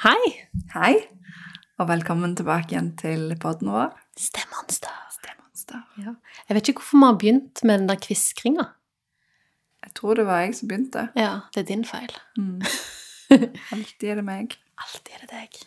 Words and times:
Hei! 0.00 0.20
Hei, 0.74 0.94
og 1.80 1.88
velkommen 1.90 2.32
tilbake 2.38 2.72
igjen 2.74 2.90
til 3.00 3.34
podden 3.40 3.70
vår. 3.72 3.90
Stemmonster. 4.18 4.92
Stemmonster. 5.12 5.82
Ja. 6.00 6.14
Jeg 6.48 6.56
vet 6.56 6.70
ikke 6.70 6.80
hvorfor 6.82 7.00
vi 7.02 7.08
har 7.10 7.18
begynt 7.20 7.62
med 7.68 7.78
den 7.82 7.90
der 7.90 8.00
kviskringa. 8.00 8.66
Jeg 9.84 9.94
tror 9.96 10.14
det 10.20 10.26
var 10.28 10.42
jeg 10.44 10.54
som 10.58 10.68
begynte. 10.70 11.06
Ja, 11.16 11.32
det 11.54 11.62
er 11.64 11.68
din 11.72 11.84
feil. 11.88 12.12
Mm. 12.38 12.60
Alltid 13.74 14.08
er 14.12 14.20
det 14.20 14.26
meg. 14.26 14.56
Alltid 14.80 15.12
er 15.16 15.26
det 15.26 15.30
deg. 15.34 15.60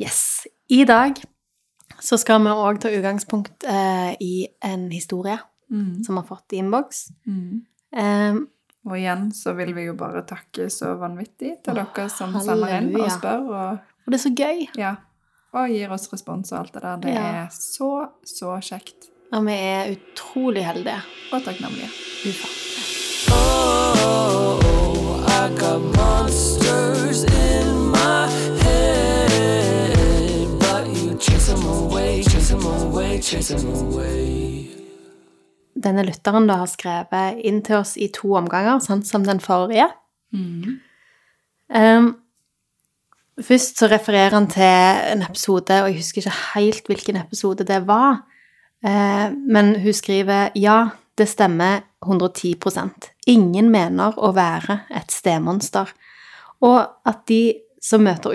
Yes. 0.00 0.22
I 0.70 0.84
dag 0.88 1.20
så 2.00 2.16
skal 2.20 2.40
vi 2.44 2.52
òg 2.54 2.80
ta 2.80 2.92
utgangspunkt 2.94 3.64
eh, 3.68 4.12
i 4.20 4.34
en 4.64 4.90
historie 4.92 5.38
Mm. 5.70 6.00
som 6.02 6.16
vi 6.16 6.18
har 6.18 6.26
fått 6.26 6.50
i 6.52 6.58
innboks. 6.58 7.12
Mm. 7.30 7.60
Eh, 7.94 8.38
Og 8.88 8.96
igjen 8.96 9.26
så 9.36 9.52
vil 9.58 9.74
vi 9.76 9.82
jo 9.90 9.94
bare 9.94 10.22
takke 10.26 10.70
så 10.72 10.94
vanvittig 10.98 11.58
til 11.64 11.74
dere 11.76 12.08
som 12.08 12.32
sender 12.40 12.78
inn 12.78 12.94
og 12.96 13.10
spør 13.12 13.42
og, 13.52 13.78
og 14.06 14.06
det 14.08 14.14
er 14.18 14.22
så 14.24 14.32
gøy. 14.34 14.66
ja, 14.78 14.94
og 15.52 15.68
gir 15.68 15.90
oss 15.92 16.08
respons 16.12 16.52
og 16.52 16.58
alt 16.62 16.72
det 16.74 16.82
der. 16.82 16.96
Det 17.04 17.12
Ja. 17.14 17.26
er 17.44 17.48
så, 17.52 18.08
så 18.24 18.56
kjekt 18.62 19.10
Og 19.32 19.44
vi 19.46 19.52
er 19.52 19.92
utrolig 19.96 20.64
heldige. 20.66 21.02
og 21.32 21.42
takknemlige. 21.44 21.90
Ufattelig. 22.26 22.86
Oh, 23.32 25.24
I 25.28 25.54
got 25.60 25.80
monsters 25.96 27.22
in 27.24 27.90
my 27.92 28.26
head, 28.62 30.48
but 30.58 30.86
you 30.88 31.16
chase 31.18 31.46
them 31.52 31.64
away, 31.66 32.22
chase 32.22 32.48
them 32.50 32.64
away, 32.66 33.20
chase 33.20 33.54
them 33.54 33.68
away. 33.74 34.68
Denne 35.74 36.04
lytteren 36.06 36.48
da 36.50 36.60
har 36.62 36.70
skrevet 36.70 37.40
inn 37.46 37.60
til 37.66 37.80
oss 37.80 37.96
i 38.00 38.10
to 38.14 38.34
omganger, 38.38 38.80
sånn 38.82 39.04
som 39.06 39.26
den 39.26 39.42
forrige. 39.42 39.86
Mm. 40.34 40.80
Um, 41.70 42.08
først 43.40 43.78
så 43.78 43.88
refererer 43.90 44.34
han 44.34 44.48
til 44.50 44.64
en 45.14 45.22
episode, 45.26 45.82
og 45.82 45.90
jeg 45.90 46.00
husker 46.00 46.24
ikke 46.24 46.40
helt 46.56 46.90
hvilken 46.90 47.20
episode 47.20 47.66
det 47.68 47.84
var. 47.88 48.24
Uh, 48.84 49.30
men 49.30 49.76
hun 49.82 49.94
skriver 49.94 50.50
ja, 50.58 50.90
det 51.20 51.28
stemmer 51.28 51.82
110% 52.00 53.10
Ingen 53.28 53.68
mener 53.70 54.16
å 54.16 54.30
være 54.32 54.80
et 54.96 55.12
stemonster. 55.12 55.90
Og 56.64 56.80
at 57.06 57.26
de 57.28 57.60
som 57.80 58.02
møter 58.04 58.34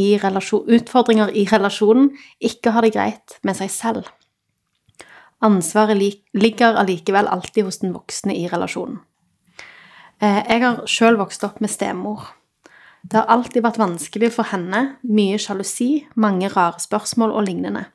i 0.00 0.06
relasjon, 0.18 0.64
utfordringer 0.66 1.30
i 1.34 1.44
relasjonen, 1.50 2.10
ikke 2.40 2.72
har 2.74 2.86
det 2.86 2.94
greit 2.94 3.36
med 3.46 3.58
seg 3.58 3.70
selv. 3.70 4.08
Ansvaret 5.40 5.96
ligger 6.36 6.76
allikevel 6.76 7.28
alltid 7.28 7.64
hos 7.64 7.80
den 7.80 7.94
voksne 7.94 8.34
i 8.36 8.44
relasjonen. 8.48 9.00
Eh, 10.20 10.42
jeg 10.44 10.60
har 10.60 10.82
sjøl 10.84 11.16
vokst 11.16 11.44
opp 11.48 11.62
med 11.64 11.72
stemor. 11.72 12.26
Det 13.02 13.16
har 13.16 13.30
alltid 13.32 13.64
vært 13.64 13.80
vanskelig 13.80 14.28
for 14.34 14.50
henne, 14.50 14.98
mye 15.08 15.38
sjalusi, 15.40 16.04
mange 16.20 16.50
rare 16.52 16.82
spørsmål 16.82 17.32
og 17.32 17.46
lignende. 17.48 17.86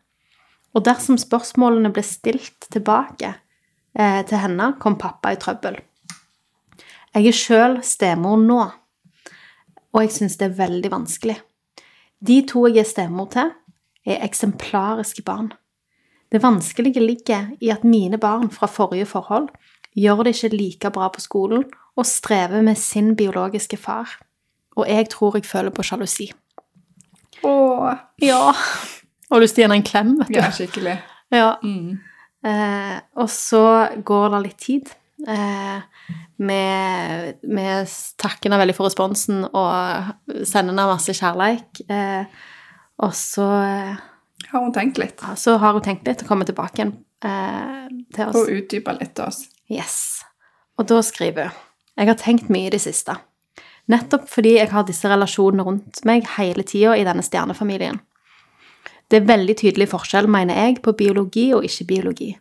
Og 0.73 0.83
dersom 0.87 1.19
spørsmålene 1.21 1.91
ble 1.93 2.01
stilt 2.03 2.65
tilbake 2.73 3.35
eh, 3.93 4.23
til 4.25 4.41
henne, 4.41 4.73
kom 4.81 4.97
pappa 4.97 5.35
i 5.35 5.37
trøbbel. 5.39 5.77
Jeg 7.15 7.29
er 7.29 7.37
sjøl 7.37 7.77
stemor 7.85 8.41
nå, 8.41 8.63
og 9.93 10.01
jeg 10.01 10.15
syns 10.17 10.39
det 10.41 10.49
er 10.49 10.57
veldig 10.57 10.91
vanskelig. 10.91 11.37
De 12.25 12.41
to 12.49 12.65
jeg 12.67 12.81
er 12.81 12.89
stemor 12.89 13.29
til, 13.31 13.53
er 14.05 14.25
eksemplariske 14.25 15.23
barn. 15.25 15.53
Det 16.35 16.41
vanskelige 16.43 16.99
ligger 16.99 17.53
i 17.63 17.69
at 17.71 17.85
mine 17.87 18.17
barn 18.19 18.49
fra 18.51 18.67
forrige 18.67 19.05
forhold 19.07 19.45
gjør 19.95 20.25
det 20.27 20.33
ikke 20.35 20.49
like 20.51 20.89
bra 20.91 21.07
på 21.07 21.21
skolen 21.23 21.61
og 21.95 22.05
strever 22.05 22.59
med 22.65 22.75
sin 22.75 23.13
biologiske 23.15 23.77
far. 23.79 24.17
Og 24.75 24.89
jeg 24.89 25.07
tror 25.13 25.37
jeg 25.37 25.45
føler 25.47 25.71
på 25.71 25.85
sjalusi. 25.87 26.33
Åh, 27.43 27.93
Ja. 28.21 28.51
Har 29.31 29.39
lyst 29.41 29.55
til 29.55 29.63
å 29.63 29.63
gi 29.63 29.67
henne 29.69 29.77
en 29.79 29.87
klem, 29.87 30.11
vet 30.19 30.27
du. 30.27 30.35
ja, 30.35 30.49
skikkelig. 30.51 30.97
Ja. 31.31 31.53
Mm. 31.63 31.99
Eh, 32.45 32.97
og 33.15 33.29
så 33.31 33.63
går 34.05 34.35
det 34.35 34.41
litt 34.43 34.59
tid. 34.59 34.91
Eh, 35.27 35.79
med, 36.37 37.39
med 37.47 37.95
takker 38.19 38.49
henne 38.49 38.59
veldig 38.59 38.75
for 38.75 38.89
responsen 38.89 39.45
og 39.47 40.43
sender 40.43 40.73
henne 40.75 40.89
masse 40.91 41.15
kjærleik. 41.15 41.79
Eh, 41.87 42.27
og 43.07 43.15
så, 43.17 43.47
eh, 43.63 43.95
Har 44.51 44.61
hun 44.61 44.73
tenkt 44.73 44.97
litt? 45.01 45.21
ja, 45.21 45.35
så 45.35 45.57
har 45.61 45.73
hun 45.73 45.83
tenkt 45.85 46.07
litt 46.07 46.23
og 46.23 46.29
kommer 46.29 46.47
tilbake 46.47 46.81
igjen 46.81 46.95
eh, 47.25 47.85
til 48.15 48.29
oss. 48.29 48.35
Og 48.39 48.51
utdypet 48.51 49.01
litt 49.01 49.15
til 49.17 49.27
oss. 49.27 49.45
Yes. 49.71 49.97
Og 50.77 50.87
da 50.91 50.99
skriver 51.05 51.49
hun 51.49 51.63
Jeg 51.95 52.09
har 52.09 52.17
tenkt 52.19 52.49
mye 52.51 52.67
i 52.67 52.73
det 52.73 52.81
siste. 52.83 53.15
Nettopp 53.87 54.25
fordi 54.27 54.57
jeg 54.57 54.71
har 54.73 54.83
disse 54.83 55.07
relasjonene 55.07 55.63
rundt 55.63 56.01
meg 56.07 56.25
hele 56.35 56.65
tida 56.67 56.95
i 56.97 57.05
denne 57.07 57.23
stjernefamilien. 57.23 58.01
Det 59.07 59.21
er 59.21 59.29
veldig 59.29 59.55
tydelig 59.61 59.87
forskjell, 59.91 60.27
mener 60.27 60.57
jeg, 60.57 60.81
på 60.83 60.95
biologi 60.97 61.51
og 61.53 61.63
ikke-biologi. 61.67 62.31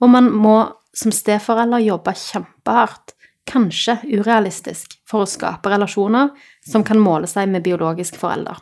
Og 0.00 0.10
man 0.10 0.30
må 0.30 0.56
som 0.94 1.12
steforelder 1.12 1.82
jobbe 1.82 2.14
kjempehardt, 2.16 3.16
kanskje 3.48 3.98
urealistisk, 4.06 5.00
for 5.08 5.24
å 5.24 5.28
skape 5.28 5.72
relasjoner 5.72 6.30
som 6.64 6.84
kan 6.86 7.00
måle 7.02 7.26
seg 7.26 7.50
med 7.50 7.64
biologisk 7.66 8.20
forelder. 8.20 8.60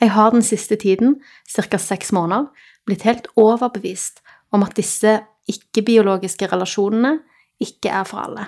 Jeg 0.00 0.12
har 0.14 0.30
den 0.30 0.44
siste 0.46 0.76
tiden, 0.76 1.16
ca. 1.48 1.78
seks 1.78 2.12
måneder, 2.12 2.50
blitt 2.86 3.02
helt 3.02 3.26
overbevist 3.36 4.22
om 4.54 4.62
at 4.62 4.76
disse 4.78 5.18
ikke-biologiske 5.50 6.48
relasjonene 6.52 7.18
ikke 7.62 7.90
er 7.90 8.06
for 8.06 8.22
alle, 8.26 8.46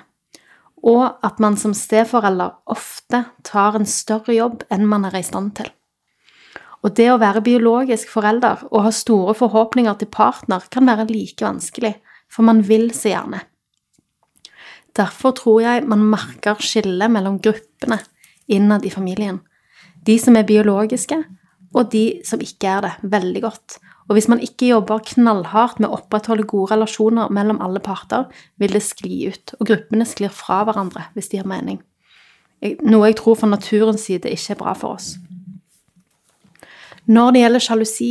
og 0.85 1.19
at 1.27 1.41
man 1.43 1.57
som 1.59 1.75
steforelder 1.75 2.59
ofte 2.71 3.25
tar 3.47 3.79
en 3.79 3.89
større 3.89 4.35
jobb 4.37 4.65
enn 4.71 4.87
man 4.87 5.09
er 5.09 5.19
i 5.19 5.27
stand 5.27 5.57
til. 5.59 5.71
Og 6.87 6.95
det 6.95 7.09
å 7.11 7.19
være 7.19 7.43
biologisk 7.43 8.11
forelder 8.13 8.63
og 8.71 8.85
ha 8.85 8.93
store 8.95 9.35
forhåpninger 9.35 9.99
til 9.99 10.11
partner 10.15 10.67
kan 10.71 10.87
være 10.87 11.09
like 11.11 11.43
vanskelig, 11.43 11.97
for 12.31 12.47
man 12.47 12.63
vil 12.69 12.93
så 12.95 13.11
gjerne. 13.11 13.41
Derfor 14.95 15.35
tror 15.39 15.63
jeg 15.63 15.87
man 15.91 16.07
merker 16.11 16.59
skillet 16.63 17.11
mellom 17.11 17.39
gruppene 17.43 17.99
innad 18.51 18.87
i 18.87 18.93
familien. 18.95 19.41
De 20.09 20.17
som 20.21 20.37
er 20.41 20.49
biologiske, 20.49 21.21
og 21.77 21.91
de 21.93 22.21
som 22.25 22.41
ikke 22.41 22.71
er 22.79 22.87
det, 22.87 22.95
veldig 23.13 23.43
godt. 23.45 23.77
Og 24.09 24.17
hvis 24.17 24.29
man 24.33 24.41
ikke 24.41 24.71
jobber 24.71 25.03
knallhardt 25.05 25.83
med 25.83 25.91
å 25.91 25.99
opprettholde 25.99 26.47
gode 26.49 26.73
relasjoner 26.73 27.29
mellom 27.35 27.61
alle 27.65 27.83
parter, 27.85 28.25
vil 28.57 28.73
det 28.73 28.85
skli 28.87 29.27
ut, 29.29 29.53
og 29.59 29.69
gruppene 29.69 30.07
sklir 30.09 30.33
fra 30.33 30.63
hverandre 30.65 31.11
hvis 31.17 31.29
de 31.35 31.43
har 31.43 31.51
mening. 31.51 31.83
Noe 32.89 33.11
jeg 33.11 33.19
tror 33.21 33.37
fra 33.39 33.51
naturens 33.51 34.09
side 34.09 34.33
ikke 34.33 34.57
er 34.57 34.63
bra 34.63 34.73
for 34.79 34.97
oss. 34.97 35.13
Når 37.09 37.35
det 37.35 37.45
gjelder 37.45 37.65
sjalusi, 37.65 38.09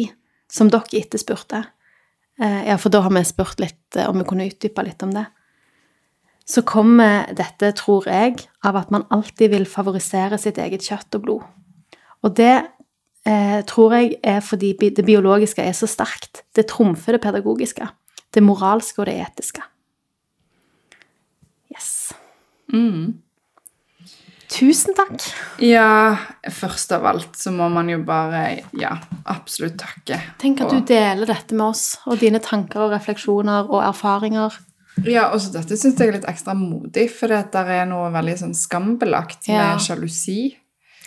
som 0.50 0.70
dere 0.72 1.02
etterspurte, 1.02 1.66
eh, 2.40 2.62
ja, 2.70 2.78
for 2.78 2.94
da 2.94 3.02
har 3.04 3.12
vi 3.14 3.26
spurt 3.28 3.60
litt 3.60 3.98
eh, 3.98 4.08
om 4.08 4.22
vi 4.22 4.26
kunne 4.30 4.48
utdype 4.48 4.86
litt 4.86 5.04
om 5.04 5.12
det, 5.18 5.26
så 6.48 6.64
kommer 6.64 7.28
dette, 7.36 7.74
tror 7.76 8.08
jeg, 8.08 8.46
av 8.64 8.78
at 8.80 8.94
man 8.94 9.04
alltid 9.12 9.52
vil 9.52 9.68
favorisere 9.68 10.40
sitt 10.40 10.62
eget 10.64 10.86
kjøtt 10.88 11.18
og 11.20 11.26
blod. 11.26 11.48
Og 12.26 12.34
det 12.38 12.56
eh, 13.28 13.62
tror 13.70 13.96
jeg 13.98 14.18
er 14.24 14.42
fordi 14.46 14.74
det 14.80 15.06
biologiske 15.06 15.64
er 15.64 15.76
så 15.78 15.90
sterkt. 15.90 16.44
Det 16.56 16.68
trumfer 16.72 17.18
det 17.18 17.24
pedagogiske, 17.26 17.88
det 18.34 18.44
moralske 18.44 19.04
og 19.04 19.10
det 19.10 19.20
etiske. 19.22 19.64
Yes. 21.74 22.14
Mm. 22.74 23.20
Tusen 24.48 24.96
takk. 24.96 25.20
Ja, 25.60 26.16
først 26.56 26.94
av 26.96 27.06
alt 27.10 27.36
så 27.36 27.52
må 27.52 27.68
man 27.72 27.90
jo 27.92 28.00
bare, 28.08 28.62
ja, 28.80 28.94
absolutt 29.28 29.76
takke. 29.82 30.22
Tenk 30.40 30.64
at 30.64 30.72
du 30.72 30.80
deler 30.88 31.28
dette 31.28 31.56
med 31.58 31.68
oss, 31.68 31.98
og 32.08 32.22
dine 32.24 32.40
tanker 32.44 32.86
og 32.86 32.96
refleksjoner 32.96 33.68
og 33.68 33.82
erfaringer. 33.84 34.56
Ja, 35.06 35.28
også 35.36 35.52
dette 35.54 35.76
synes 35.78 36.00
jeg 36.00 36.10
er 36.10 36.16
litt 36.16 36.30
ekstra 36.32 36.56
modig, 36.58 37.10
for 37.14 37.30
det 37.30 37.60
er 37.60 37.86
noe 37.90 38.08
veldig 38.16 38.38
sånn 38.40 38.56
skambelagt 38.58 39.52
Ja. 39.52 39.76
med 39.76 39.84
sjalusi. 39.84 40.56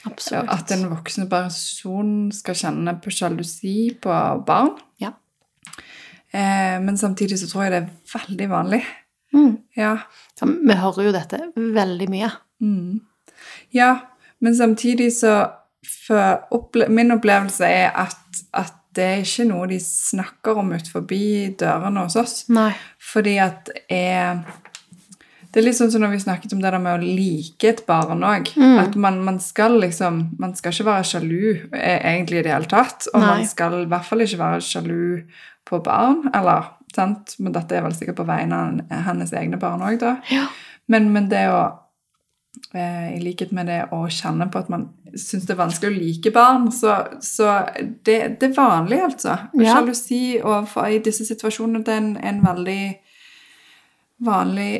Absolutt. 0.08 0.48
At 0.48 0.72
en 0.72 0.86
voksen 0.90 1.28
person 1.30 2.12
skal 2.32 2.56
kjenne 2.56 2.94
på 3.02 3.12
sjalusi 3.12 3.92
på 4.00 4.16
barn. 4.46 4.72
Ja. 5.02 5.12
Eh, 6.32 6.78
men 6.80 6.98
samtidig 6.98 7.40
så 7.40 7.50
tror 7.50 7.66
jeg 7.66 7.74
det 7.74 7.82
er 7.82 8.18
veldig 8.18 8.50
vanlig. 8.50 8.82
Mm. 9.34 9.56
Ja. 9.76 9.96
Så 10.38 10.48
vi 10.48 10.76
hører 10.80 11.08
jo 11.08 11.14
dette 11.14 11.42
veldig 11.54 12.08
mye. 12.10 12.30
Mm. 12.64 13.00
Ja, 13.76 13.96
men 14.40 14.56
samtidig 14.56 15.12
så 15.16 15.38
opple 16.50 16.88
Min 16.92 17.12
opplevelse 17.14 17.64
er 17.64 17.90
at, 17.96 18.40
at 18.52 18.74
det 18.96 19.04
er 19.04 19.22
ikke 19.22 19.46
noe 19.48 19.68
de 19.70 19.78
snakker 19.80 20.58
om 20.60 20.72
ut 20.74 20.88
forbi 20.92 21.54
dørene 21.60 22.04
hos 22.04 22.16
oss. 22.20 22.34
Nei. 22.52 22.72
Fordi 23.12 23.36
at 23.42 23.70
er 23.88 24.42
Det 25.50 25.60
er 25.60 25.66
litt 25.66 25.78
sånn 25.78 25.90
som 25.90 26.04
når 26.04 26.12
vi 26.14 26.22
snakket 26.22 26.52
om 26.54 26.60
det 26.62 26.70
der 26.70 26.82
med 26.82 27.00
å 27.00 27.06
like 27.18 27.70
et 27.72 27.82
barn 27.88 28.22
òg. 28.26 28.52
Mm. 28.54 28.76
At 28.84 28.96
man, 29.00 29.18
man 29.26 29.40
skal 29.42 29.80
liksom 29.82 30.22
Man 30.38 30.54
skal 30.58 30.74
ikke 30.74 30.86
være 30.86 31.08
sjalu 31.10 31.40
eh, 31.74 31.98
egentlig 32.12 32.40
i 32.40 32.44
det 32.46 32.54
hele 32.54 32.70
tatt. 32.70 33.08
Og 33.12 33.18
Nei. 33.18 33.26
man 33.26 33.48
skal 33.50 33.80
i 33.82 33.88
hvert 33.90 34.06
fall 34.06 34.22
ikke 34.26 34.42
være 34.44 34.62
sjalu 34.64 35.02
på 35.66 35.82
barn. 35.84 36.22
Eller 36.30 36.70
sant? 36.94 37.34
Men 37.42 37.54
dette 37.56 37.76
er 37.76 37.84
vel 37.86 37.96
sikkert 37.98 38.20
på 38.22 38.28
vegne 38.30 38.62
av 38.62 39.04
hennes 39.08 39.34
egne 39.36 39.58
barn 39.60 39.82
òg, 39.86 39.98
da. 40.02 40.16
Ja. 40.30 40.46
Men, 40.90 41.10
men 41.14 41.28
det 41.30 41.44
å 41.50 41.60
eh, 42.74 43.16
i 43.16 43.20
likhet 43.22 43.52
med 43.54 43.70
det 43.70 43.82
å 43.94 44.04
kjenne 44.10 44.48
på 44.50 44.62
at 44.62 44.70
man 44.72 44.88
syns 45.10 45.46
det 45.46 45.54
er 45.54 45.60
vanskelig 45.60 45.90
å 45.90 45.98
like 45.98 46.32
barn, 46.34 46.70
så, 46.74 46.96
så 47.24 47.60
det, 48.06 48.18
det 48.38 48.50
er 48.50 48.56
vanlig, 48.56 49.00
altså. 49.08 49.36
Ja. 49.58 49.76
Sjalusi 49.76 50.38
i 50.38 51.02
disse 51.04 51.26
situasjonene, 51.26 51.82
det 51.86 51.94
er 51.94 52.02
en, 52.04 52.16
en 52.30 52.42
veldig 52.46 52.82
vanlig 54.26 54.72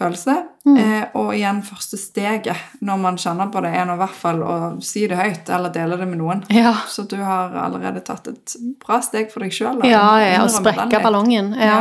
følelse. 0.00 0.34
Mm. 0.66 0.76
Eh, 0.80 1.04
og 1.20 1.30
igjen, 1.36 1.60
første 1.64 1.98
steget 2.00 2.80
når 2.84 3.00
man 3.04 3.18
kjenner 3.20 3.50
på 3.52 3.62
det, 3.64 3.72
er 3.76 3.86
nå 3.88 3.96
i 3.96 4.00
hvert 4.02 4.18
fall 4.22 4.42
å 4.44 4.56
si 4.84 5.04
det 5.10 5.18
høyt, 5.20 5.52
eller 5.52 5.72
dele 5.74 5.98
det 6.00 6.08
med 6.08 6.20
noen. 6.22 6.42
Ja. 6.52 6.74
Så 6.88 7.04
du 7.10 7.18
har 7.20 7.54
allerede 7.60 8.02
tatt 8.06 8.30
et 8.32 8.56
bra 8.82 9.00
steg 9.04 9.32
for 9.32 9.44
deg 9.44 9.54
sjøl. 9.54 9.84
Ja, 9.88 10.04
ja, 10.22 10.42
og 10.44 10.52
sprekke 10.54 11.02
ballongen. 11.04 11.52
Ja. 11.60 11.80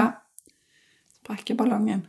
Sprekke 1.21 1.57
ballongen. 1.59 2.05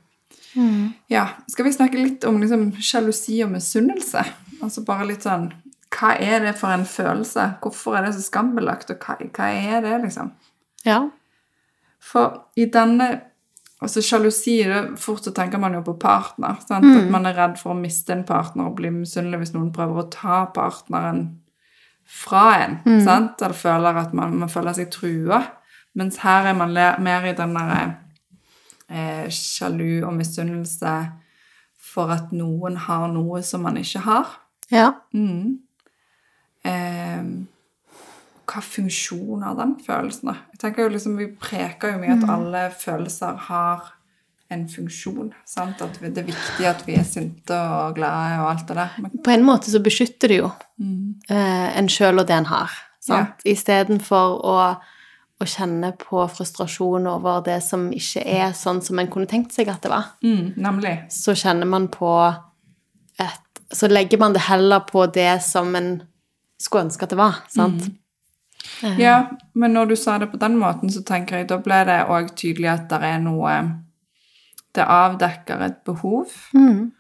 Mm. 0.58 0.92
Ja, 1.06 1.28
Skal 1.46 1.68
vi 1.68 1.72
snakke 1.72 1.98
litt 2.00 2.24
om 2.26 2.40
liksom, 2.42 2.72
sjalusi 2.82 3.36
og 3.44 3.52
misunnelse? 3.52 4.24
Altså 4.60 4.82
bare 4.82 5.06
litt 5.06 5.22
sånn 5.22 5.44
Hva 5.94 6.16
er 6.18 6.42
det 6.42 6.56
for 6.58 6.74
en 6.74 6.82
følelse? 6.86 7.44
Hvorfor 7.62 7.94
er 7.98 8.08
det 8.08 8.16
så 8.16 8.24
skambelagt, 8.24 8.90
og 8.90 9.06
hva, 9.06 9.14
hva 9.30 9.48
er 9.54 9.86
det, 9.86 9.96
liksom? 10.08 10.34
ja. 10.86 11.04
For 12.00 12.46
i 12.56 12.64
denne 12.72 13.10
Altså 13.80 14.02
sjalusi 14.04 14.58
Fort 15.00 15.24
så 15.24 15.32
tenker 15.32 15.60
man 15.60 15.74
jo 15.78 15.82
på 15.86 15.96
partner. 16.00 16.58
Sant? 16.66 16.84
Mm. 16.84 16.98
At 16.98 17.12
man 17.14 17.28
er 17.28 17.38
redd 17.38 17.56
for 17.60 17.72
å 17.72 17.78
miste 17.78 18.12
en 18.12 18.26
partner 18.28 18.68
og 18.68 18.76
bli 18.80 18.90
misunnelig 18.92 19.44
hvis 19.44 19.54
noen 19.54 19.70
prøver 19.72 20.02
å 20.02 20.10
ta 20.12 20.42
partneren 20.54 21.24
fra 22.10 22.44
en. 22.60 22.76
Mm. 22.84 23.00
Sant? 23.06 23.40
Eller 23.40 23.56
føler 23.56 24.02
at 24.02 24.12
man, 24.16 24.36
man 24.42 24.52
føler 24.52 24.76
seg 24.76 24.90
trua. 24.92 25.40
Mens 25.96 26.20
her 26.22 26.50
er 26.50 26.58
man 26.58 26.76
mer 27.02 27.26
i 27.26 27.34
den 27.38 27.56
derre 27.56 27.80
eh, 28.90 29.26
sjalu 29.32 30.04
og 30.04 30.12
misunnelse 30.18 30.94
for 31.90 32.12
at 32.14 32.34
noen 32.36 32.76
har 32.86 33.08
noe 33.10 33.40
som 33.46 33.64
man 33.66 33.80
ikke 33.80 34.04
har. 34.06 34.36
ja. 34.70 34.92
Mm. 35.16 35.58
Eh, 36.68 37.24
hva 38.50 38.60
funksjon 38.64 39.44
har 39.46 39.56
den 39.58 39.76
følelsen, 39.84 40.32
da? 40.32 40.36
Jeg 40.54 40.62
tenker 40.64 40.86
jo 40.86 40.92
liksom, 40.96 41.16
Vi 41.20 41.30
preker 41.40 41.94
jo 41.94 42.02
mye 42.02 42.16
at 42.16 42.28
alle 42.34 42.66
følelser 42.74 43.38
har 43.46 43.90
en 44.50 44.68
funksjon. 44.68 45.32
sant? 45.46 45.82
At 45.82 45.98
det 46.00 46.18
er 46.18 46.26
viktig 46.26 46.66
at 46.66 46.82
vi 46.86 46.96
er 46.98 47.06
sinte 47.06 47.54
og 47.54 47.94
glade 47.98 48.40
og 48.42 48.50
alt 48.50 48.68
det 48.68 48.76
der. 48.80 48.96
Men, 48.98 49.18
På 49.24 49.30
en 49.30 49.46
måte 49.46 49.70
så 49.70 49.82
beskytter 49.82 50.32
det 50.32 50.40
jo 50.40 50.50
mm. 50.82 51.20
eh, 51.30 51.68
en 51.78 51.90
sjøl 51.90 52.18
og 52.18 52.26
det 52.26 52.40
en 52.40 52.50
har. 52.50 52.74
Sant? 53.00 53.44
Istedenfor 53.48 54.40
å, 54.44 54.56
å 55.40 55.48
kjenne 55.48 55.92
på 56.00 56.26
frustrasjon 56.34 57.06
over 57.10 57.44
det 57.46 57.60
som 57.64 57.88
ikke 57.94 58.24
er 58.26 58.50
sånn 58.58 58.82
som 58.84 58.98
en 59.00 59.10
kunne 59.12 59.30
tenkt 59.30 59.54
seg 59.56 59.70
at 59.72 59.86
det 59.86 59.92
var. 59.92 60.12
Mm, 60.26 60.58
nemlig. 60.60 60.96
så 61.14 61.36
kjenner 61.38 61.70
man 61.70 61.88
på 61.92 62.10
et 63.20 63.46
Så 63.70 63.86
legger 63.86 64.18
man 64.18 64.32
det 64.34 64.40
heller 64.48 64.80
på 64.82 65.04
det 65.06 65.42
som 65.46 65.76
en 65.78 66.00
skulle 66.58 66.88
ønske 66.88 67.06
at 67.06 67.12
det 67.12 67.18
var, 67.20 67.36
sant? 67.46 67.84
Eh, 67.86 67.99
Ja, 68.98 69.14
men 69.54 69.72
når 69.76 69.90
du 69.90 69.96
sa 69.96 70.18
det 70.18 70.30
på 70.32 70.38
den 70.40 70.56
måten, 70.60 70.90
så 70.92 71.02
tenker 71.04 71.36
jeg 71.40 71.48
da 71.50 71.58
ble 71.60 71.82
det 71.88 71.98
òg 72.08 72.30
tydelig 72.36 72.68
at 72.72 72.88
det 72.88 73.02
er 73.02 73.18
noe 73.20 73.54
Det 74.74 74.84
avdekker 74.86 75.60
et 75.66 75.84
behov 75.84 76.26
Mm. 76.54 76.92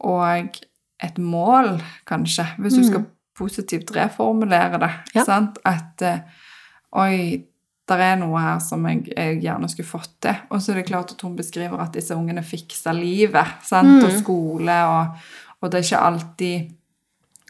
og 0.00 0.58
et 1.02 1.18
mål, 1.18 1.80
kanskje, 2.06 2.44
hvis 2.58 2.74
du 2.74 2.84
skal 2.84 3.04
positivt 3.38 3.90
reformulere 3.96 4.78
det. 4.78 4.90
Ja. 5.14 5.24
Sant? 5.24 5.58
At 5.64 6.02
eh, 6.02 6.20
Oi, 6.92 7.44
det 7.88 7.98
er 8.00 8.16
noe 8.16 8.38
her 8.40 8.58
som 8.58 8.86
jeg, 8.88 9.04
jeg 9.16 9.40
gjerne 9.42 9.68
skulle 9.68 9.88
fått 9.88 10.14
til. 10.20 10.34
Og 10.50 10.62
så 10.62 10.72
er 10.72 10.76
det 10.80 10.86
klart 10.88 11.12
at 11.12 11.20
hun 11.22 11.36
beskriver 11.36 11.78
at 11.80 11.92
disse 11.94 12.14
ungene 12.16 12.42
fikser 12.42 12.92
livet, 12.96 13.46
sant? 13.62 14.02
og 14.04 14.10
skole, 14.18 14.78
og, 14.86 15.06
og 15.60 15.70
det 15.70 15.78
er 15.78 15.86
ikke 15.86 16.06
alltid 16.10 16.74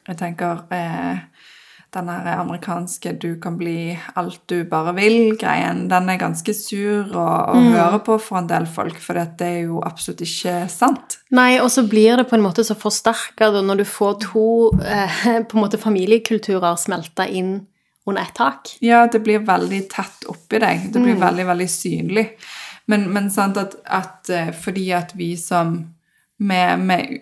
Jeg 0.09 0.17
tenker 0.17 0.63
eh, 0.73 1.19
den 1.95 2.09
amerikanske 2.09 3.13
'du 3.13 3.41
kan 3.41 3.57
bli 3.57 3.99
alt 4.15 4.41
du 4.47 4.65
bare 4.65 4.93
vil'-greien, 4.93 5.89
den 5.89 6.09
er 6.09 6.19
ganske 6.21 6.55
sur 6.55 7.17
å, 7.17 7.29
å 7.55 7.63
høre 7.73 8.01
på 8.05 8.19
for 8.21 8.43
en 8.43 8.51
del 8.51 8.67
folk, 8.67 9.01
for 9.01 9.17
det 9.17 9.47
er 9.47 9.63
jo 9.71 9.81
absolutt 9.87 10.21
ikke 10.27 10.69
sant. 10.69 11.19
Nei, 11.31 11.61
og 11.61 11.71
så 11.73 11.87
blir 11.89 12.17
det 12.17 12.29
på 12.29 12.37
en 12.37 12.45
måte 12.45 12.65
så 12.65 12.77
forsterka 12.77 13.51
når 13.63 13.83
du 13.83 13.87
får 13.89 14.21
to 14.29 14.47
eh, 14.85 15.25
på 15.49 15.57
en 15.57 15.65
måte 15.65 15.81
familiekulturer 15.81 16.77
smelta 16.77 17.27
inn 17.27 17.67
under 18.09 18.23
ett 18.23 18.35
tak. 18.35 18.77
Ja, 18.81 19.07
det 19.07 19.21
blir 19.21 19.45
veldig 19.45 19.83
tett 19.93 20.25
oppi 20.29 20.61
deg. 20.61 20.89
Det 20.93 21.01
blir 21.01 21.17
veldig, 21.21 21.45
veldig 21.45 21.69
synlig. 21.69 22.25
Men, 22.89 23.05
men 23.13 23.29
sant 23.31 23.59
at, 23.61 23.77
at 23.85 24.31
eh, 24.33 24.53
fordi 24.57 24.91
at 24.97 25.13
vi 25.17 25.35
som 25.37 25.77
med, 26.39 26.81
med, 26.81 27.19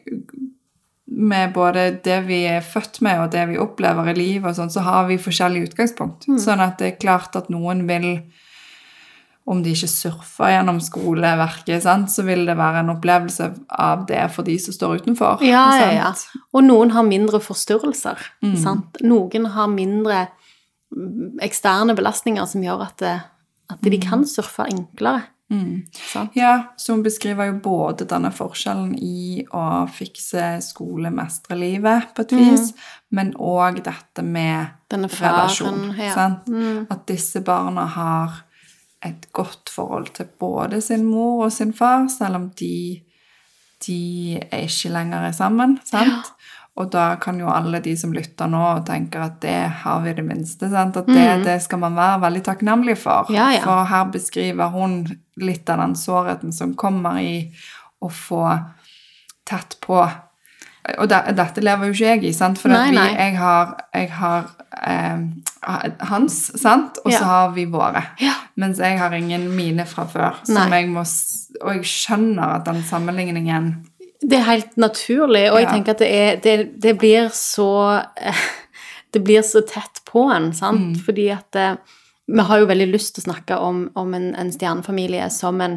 med 1.06 1.52
både 1.54 1.90
det 2.04 2.18
vi 2.26 2.40
er 2.50 2.64
født 2.66 2.98
med 3.06 3.20
og 3.22 3.30
det 3.34 3.44
vi 3.52 3.60
opplever 3.62 4.10
i 4.10 4.16
livet, 4.16 4.50
og 4.50 4.56
sånn, 4.58 4.72
så 4.74 4.82
har 4.86 5.06
vi 5.10 5.20
forskjellig 5.22 5.68
utgangspunkt. 5.68 6.26
Sånn 6.42 6.62
at 6.64 6.80
det 6.80 6.88
er 6.88 6.98
klart 7.02 7.38
at 7.38 7.50
noen 7.52 7.84
vil 7.86 8.08
om 9.46 9.60
de 9.62 9.70
ikke 9.76 9.86
surfer 9.86 10.50
gjennom 10.56 10.80
skoleverket, 10.82 11.84
sant, 11.84 12.10
så 12.10 12.24
vil 12.26 12.42
det 12.48 12.56
være 12.58 12.80
en 12.82 12.90
opplevelse 12.96 13.46
av 13.78 14.02
det 14.08 14.24
for 14.34 14.46
de 14.46 14.56
som 14.58 14.74
står 14.74 15.04
utenfor. 15.04 15.44
Ja, 15.46 15.68
ja, 15.78 15.92
ja. 15.94 16.08
Og 16.50 16.66
noen 16.66 16.90
har 16.96 17.06
mindre 17.06 17.38
forstyrrelser. 17.44 18.26
Sant? 18.58 18.98
Noen 19.06 19.46
har 19.54 19.70
mindre 19.70 20.24
mm, 20.90 21.38
eksterne 21.46 21.94
belastninger 21.94 22.50
som 22.50 22.66
gjør 22.66 22.82
at, 22.88 22.98
det, 23.04 23.14
at 23.70 23.86
de 23.86 24.02
kan 24.02 24.26
surfe 24.26 24.66
enklere. 24.66 25.28
Sant? 26.12 26.34
Ja, 26.34 26.74
så 26.76 26.92
hun 26.96 27.04
beskriver 27.04 27.46
jo 27.46 27.58
både 27.62 28.06
denne 28.10 28.32
forskjellen 28.34 28.96
i 28.98 29.44
å 29.54 29.86
fikse 29.94 30.56
skole, 30.64 31.12
mestre 31.14 31.58
livet 31.58 32.08
på 32.16 32.24
et 32.26 32.34
vis, 32.34 32.72
men 33.14 33.30
òg 33.38 33.78
dette 33.86 34.24
med 34.26 34.74
Denne 34.90 35.10
relasjon. 35.10 35.92
ja. 35.98 36.12
Sant? 36.14 36.50
At 36.90 37.06
disse 37.06 37.42
barna 37.46 37.86
har 37.94 38.42
et 39.06 39.28
godt 39.32 39.70
forhold 39.70 40.14
til 40.16 40.26
både 40.40 40.80
sin 40.82 41.04
mor 41.06 41.46
og 41.46 41.52
sin 41.54 41.72
far, 41.76 42.08
selv 42.10 42.40
om 42.40 42.48
de, 42.58 43.02
de 43.86 44.00
er 44.50 44.66
ikke 44.66 44.90
lenger 44.94 45.28
er 45.28 45.36
sammen. 45.36 45.78
Sant? 45.86 46.32
Og 46.76 46.90
da 46.92 47.14
kan 47.20 47.38
jo 47.40 47.48
alle 47.48 47.78
de 47.80 47.94
som 47.96 48.12
lytter 48.12 48.50
nå 48.52 48.62
og 48.74 48.82
tenker 48.88 49.22
at 49.24 49.38
det 49.40 49.60
har 49.84 50.02
vi 50.04 50.12
det 50.18 50.24
minste, 50.26 50.68
sant? 50.72 50.98
at 50.98 51.06
det, 51.08 51.28
det 51.46 51.60
skal 51.64 51.80
man 51.86 51.94
være 51.96 52.18
veldig 52.26 52.42
takknemlig 52.50 52.98
for. 53.00 53.30
Mm. 53.30 53.38
Ja, 53.38 53.46
ja. 53.54 53.62
For 53.64 53.86
her 53.88 54.10
beskriver 54.12 54.74
hun 54.74 54.98
litt 55.40 55.68
av 55.68 55.78
den 55.78 55.96
sårheten 55.96 56.52
som 56.52 56.74
kommer 56.78 57.18
i 57.20 57.52
å 58.00 58.08
få 58.12 58.44
tett 59.48 59.76
på 59.84 59.98
Og 61.00 61.08
de, 61.10 61.18
dette 61.34 61.60
lever 61.64 61.88
jo 61.88 61.94
ikke 61.96 62.10
jeg 62.12 62.24
i, 62.28 62.32
sant? 62.32 62.60
for 62.62 62.70
Nei, 62.70 62.90
vi, 62.92 62.94
nei. 62.94 63.08
jeg 63.18 63.32
har, 63.40 63.72
jeg 63.94 64.10
har 64.14 64.44
eh, 64.86 65.24
hans, 66.12 66.36
sant? 66.62 67.00
og 67.04 67.10
så 67.10 67.16
Ja. 67.18 67.24
har 67.26 67.48
vi 67.56 67.64
våre. 67.66 68.04
Ja. 68.22 68.34
Mens 68.54 68.78
jeg 68.78 68.98
har 69.00 69.10
ingen 69.12 69.48
mine 69.56 69.82
fra 69.84 70.04
før. 70.06 70.36
Som 70.46 70.70
jeg 70.72 70.86
må, 70.88 71.02
og 71.60 71.72
jeg 71.74 71.82
skjønner 71.90 72.54
at 72.60 72.64
den 72.70 72.82
sammenligningen 72.86 73.72
Det 74.22 74.38
er 74.38 74.46
helt 74.46 74.76
naturlig, 74.76 75.50
og 75.52 75.58
jeg 75.60 75.68
tenker 75.72 75.92
at 75.96 75.98
det, 75.98 76.12
er, 76.14 76.36
det, 76.44 76.80
det 76.82 76.94
blir 76.98 77.28
så 77.34 78.02
Det 79.12 79.20
blir 79.24 79.42
så 79.42 79.62
tett 79.66 80.02
på 80.06 80.28
en, 80.30 80.52
sant? 80.54 80.80
Mm. 80.94 81.02
Fordi 81.04 81.28
at 81.34 81.56
eh, 81.56 81.74
vi 82.26 82.42
har 82.48 82.58
jo 82.58 82.66
veldig 82.66 82.86
lyst 82.92 83.14
til 83.14 83.22
å 83.22 83.28
snakke 83.30 83.58
om, 83.62 83.84
om 83.94 84.14
en, 84.14 84.34
en 84.34 84.52
stjernefamilie 84.52 85.28
som 85.30 85.60
en, 85.60 85.76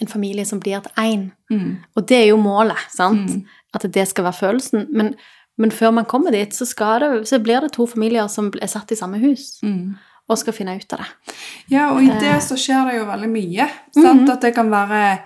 en 0.00 0.10
familie 0.10 0.44
som 0.48 0.60
blir 0.60 0.82
til 0.82 0.92
én. 0.98 1.28
Mm. 1.52 1.76
Og 1.96 2.06
det 2.08 2.16
er 2.16 2.26
jo 2.32 2.40
målet, 2.42 2.80
sant? 2.90 3.44
At 3.74 3.86
det 3.94 4.08
skal 4.08 4.24
være 4.24 4.40
følelsen. 4.40 4.86
Men, 4.90 5.14
men 5.58 5.70
før 5.70 5.90
man 5.94 6.08
kommer 6.08 6.34
dit, 6.34 6.54
så, 6.54 6.66
det, 6.98 7.28
så 7.28 7.38
blir 7.38 7.60
det 7.62 7.72
to 7.76 7.86
familier 7.86 8.26
som 8.28 8.50
er 8.60 8.66
satt 8.72 8.90
i 8.92 8.98
samme 8.98 9.18
hus, 9.22 9.60
Mm. 9.62 9.94
og 10.28 10.38
skal 10.38 10.52
finne 10.56 10.76
ut 10.76 10.92
av 10.92 10.98
det. 11.02 11.34
Ja, 11.70 11.90
og 11.92 12.02
i 12.02 12.08
Eh. 12.10 12.20
det 12.20 12.42
så 12.42 12.56
skjer 12.56 12.90
det 12.90 12.98
jo 12.98 13.04
veldig 13.06 13.28
mye. 13.28 13.68
Sant? 13.94 14.04
Mm 14.06 14.26
-hmm. 14.26 14.32
At 14.32 14.40
det 14.40 14.54
kan 14.54 14.70
være 14.70 15.12
eh, 15.12 15.18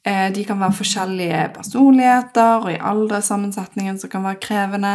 De 0.00 0.44
kan 0.48 0.56
være 0.56 0.72
forskjellige 0.78 1.40
personligheter, 1.52 2.62
og 2.64 2.70
i 2.72 2.78
alderssammensetningen 2.80 3.98
som 4.00 4.08
kan 4.08 4.22
være 4.24 4.38
krevende. 4.40 4.92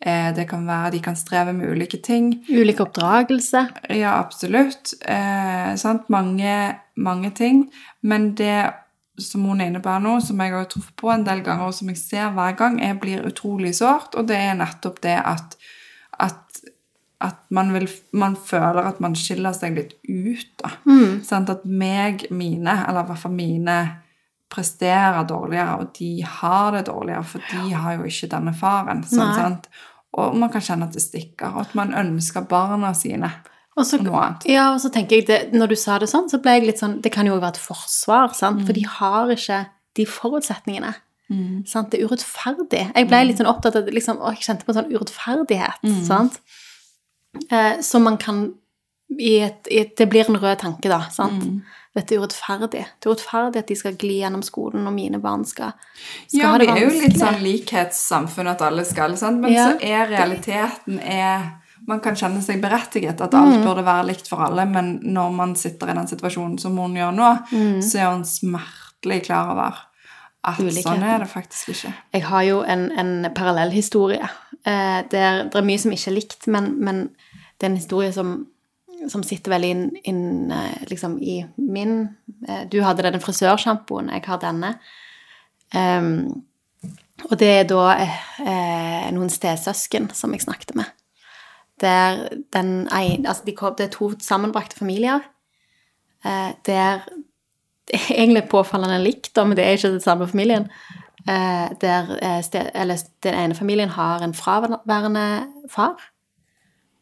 Eh, 0.00 0.30
det 0.36 0.46
kan 0.48 0.64
være, 0.64 0.94
de 0.94 1.00
kan 1.04 1.16
streve 1.16 1.52
med 1.52 1.74
ulike 1.74 2.00
ting. 2.00 2.30
Ulik 2.48 2.80
oppdragelse. 2.80 3.66
Ja, 3.92 4.14
absolutt. 4.16 4.94
Eh, 5.04 5.74
sant? 5.76 6.08
Mange, 6.08 6.76
mange 6.96 7.30
ting. 7.36 7.66
Men 8.00 8.32
det 8.34 8.72
som 9.18 9.44
hun 9.44 9.60
er 9.60 9.70
inne 9.70 9.82
på 9.84 9.92
her 9.92 10.00
nå, 10.04 10.18
som 10.24 10.40
jeg 10.40 10.52
har 10.52 10.64
truffet 10.70 10.96
på 11.00 11.12
en 11.12 11.24
del 11.26 11.42
ganger, 11.44 11.68
og 11.68 11.76
som 11.76 11.92
jeg 11.92 12.00
ser 12.00 12.32
hver 12.36 12.56
gang, 12.56 12.80
jeg 12.80 12.98
blir 13.00 13.28
utrolig 13.28 13.74
sårt, 13.76 14.16
og 14.16 14.28
det 14.28 14.38
er 14.40 14.56
nettopp 14.58 15.00
det 15.04 15.16
at, 15.20 15.56
at, 16.20 16.60
at 17.24 17.38
man, 17.50 17.72
vil, 17.76 17.88
man 18.12 18.36
føler 18.36 18.82
at 18.84 19.00
man 19.04 19.16
skiller 19.16 19.56
seg 19.56 19.76
litt 19.78 19.94
ut. 20.08 20.50
Da. 20.62 20.74
Sant? 21.24 21.52
At 21.52 21.64
meg, 21.64 22.26
mine, 22.30 22.80
eller 22.88 23.04
i 23.04 23.10
hvert 23.12 23.24
fall 23.24 23.36
mine, 23.36 23.78
presterer 24.52 25.24
dårligere, 25.26 25.78
og 25.80 25.92
de 25.98 26.22
har 26.22 26.72
det 26.76 26.86
dårligere, 26.86 27.24
for 27.24 27.42
de 27.50 27.74
har 27.74 27.96
jo 27.98 28.06
ikke 28.08 28.28
denne 28.30 28.54
faren. 28.54 29.02
Sånn, 29.04 29.34
sant? 29.34 29.68
Og 30.16 30.36
man 30.38 30.48
kan 30.52 30.62
kjenne 30.64 30.86
at 30.88 30.94
det 30.96 31.02
stikker, 31.02 31.50
og 31.54 31.60
at 31.66 31.74
man 31.76 31.92
ønsker 31.94 32.46
barna 32.48 32.92
sine 32.96 33.28
Og 33.76 33.84
så, 33.84 33.98
noe 34.00 34.16
annet. 34.22 34.46
ja, 34.48 34.70
og 34.72 34.80
så 34.80 34.88
tenker 34.88 35.16
jeg 35.18 35.26
det, 35.28 35.52
Når 35.52 35.68
du 35.68 35.76
sa 35.76 35.98
det 35.98 36.08
sånn, 36.08 36.30
så 36.32 36.38
ble 36.40 36.54
jeg 36.56 36.66
litt 36.70 36.78
sånn 36.80 37.02
Det 37.04 37.12
kan 37.12 37.26
jo 37.28 37.34
være 37.36 37.56
et 37.56 37.58
forsvar, 37.60 38.32
sant? 38.32 38.62
For 38.64 38.72
de 38.72 38.86
har 38.88 39.28
ikke 39.34 39.66
de 39.96 40.06
forutsetningene. 40.06 40.94
Sant? 41.66 41.90
Det 41.90 41.98
er 42.00 42.06
urettferdig. 42.06 42.92
Jeg 42.94 43.08
ble 43.10 43.24
litt 43.26 43.38
sånn 43.40 43.50
opptatt 43.50 43.76
av 43.76 43.88
liksom, 43.90 44.20
og 44.22 44.36
jeg 44.36 44.46
kjente 44.46 44.64
på 44.64 44.72
en 44.72 44.78
sånn 44.78 44.92
urettferdighet. 44.94 45.82
Sant? 46.06 46.38
Eh, 47.50 47.80
som 47.82 48.04
man 48.06 48.16
kan 48.16 48.54
et, 49.08 49.68
i 49.70 49.78
et, 49.80 49.92
Det 49.96 50.08
blir 50.10 50.28
en 50.28 50.36
rød 50.42 50.58
tanke, 50.58 50.88
da. 50.90 51.00
Sant? 51.14 51.44
Dette 51.96 52.12
er 52.14 52.18
urettferdig. 52.20 52.70
Det 53.00 53.06
er 53.06 53.12
urettferdig 53.12 53.60
at 53.62 53.68
de 53.70 53.76
skal 53.78 53.94
gli 53.96 54.18
gjennom 54.20 54.42
skolen, 54.44 54.86
og 54.86 54.92
mine 54.92 55.18
barn 55.22 55.44
skal, 55.48 55.72
skal 56.26 56.40
Ja, 56.40 56.50
ha 56.52 56.58
vi 56.58 56.66
det 56.66 56.74
er 56.74 56.82
jo 56.82 56.90
litt 57.00 57.18
sånn 57.20 57.38
likhetssamfunn 57.44 58.50
at 58.52 58.60
alle 58.66 58.84
skal, 58.84 59.16
sant? 59.16 59.40
men 59.40 59.52
Ja. 59.54 59.70
så 59.72 59.78
er 59.80 60.06
realiteten 60.10 60.98
er 61.00 61.46
Man 61.86 62.00
kan 62.00 62.16
kjenne 62.16 62.40
seg 62.42 62.58
berettiget, 62.60 63.20
at 63.20 63.34
alt 63.34 63.62
burde 63.62 63.84
være 63.84 64.06
likt 64.08 64.26
for 64.28 64.40
alle, 64.42 64.64
men 64.66 64.98
når 65.04 65.30
man 65.36 65.52
sitter 65.54 65.90
i 65.92 65.94
den 65.94 66.08
situasjonen 66.08 66.58
som 66.58 66.76
hun 66.76 66.96
gjør 66.96 67.12
nå, 67.14 67.28
så 67.84 67.98
er 68.00 68.08
hun 68.10 68.24
smertelig 68.24 69.22
klar 69.28 69.52
over 69.52 69.76
at 70.42 70.58
Ulikheten. 70.58 70.82
sånn 70.82 71.02
er 71.04 71.18
det 71.22 71.28
faktisk 71.30 71.68
ikke. 71.68 71.92
Jeg 72.16 72.24
har 72.24 72.42
jo 72.42 72.62
en, 72.62 72.90
en 72.98 73.30
parallellhistorie. 73.34 74.28
Eh, 74.64 74.98
det, 75.10 75.22
det 75.52 75.60
er 75.60 75.62
mye 75.68 75.78
som 75.78 75.92
ikke 75.94 76.10
er 76.10 76.16
likt, 76.16 76.46
men, 76.48 76.72
men 76.82 77.04
det 77.60 77.66
er 77.68 77.70
en 77.70 77.76
historie 77.78 78.10
som, 78.12 78.46
som 79.10 79.22
sitter 79.26 79.52
veldig 79.52 79.70
inn, 79.72 79.86
inn 80.04 80.52
eh, 80.54 80.82
liksom 80.90 81.18
i 81.22 81.40
min 81.56 81.98
eh, 82.48 82.64
Du 82.70 82.80
hadde 82.84 83.06
den 83.06 83.22
frisørsjampoen, 83.22 84.10
jeg 84.14 84.24
har 84.26 84.40
denne. 84.42 84.76
Um, 85.74 86.44
og 87.30 87.38
det 87.40 87.48
er 87.48 87.64
da 87.68 87.84
eh, 87.96 89.06
noen 89.14 89.32
stesøsken 89.32 90.10
som 90.14 90.34
jeg 90.34 90.44
snakket 90.44 90.74
med. 90.78 90.92
Der 91.80 92.28
den 92.54 92.88
ene 92.88 93.28
Altså, 93.28 93.44
de 93.46 93.54
kom, 93.56 93.74
det 93.78 93.88
er 93.88 93.96
to 93.96 94.12
sammenbrakte 94.20 94.78
familier. 94.78 95.24
Eh, 96.24 96.52
der 96.66 97.00
det 97.86 97.94
er 97.94 98.14
egentlig 98.18 98.48
påfallende 98.50 98.98
likt, 98.98 99.30
da, 99.36 99.44
men 99.44 99.56
det 99.56 99.64
er 99.64 99.76
ikke 99.78 99.94
den 99.94 100.00
samme 100.02 100.26
familien. 100.26 100.68
Eh, 101.28 101.70
der 101.80 102.16
eh, 102.22 102.42
eller 102.74 103.02
den 103.22 103.34
ene 103.34 103.54
familien 103.54 103.88
har 103.88 104.22
en 104.22 104.34
fraværende 104.34 105.46
far, 105.70 105.96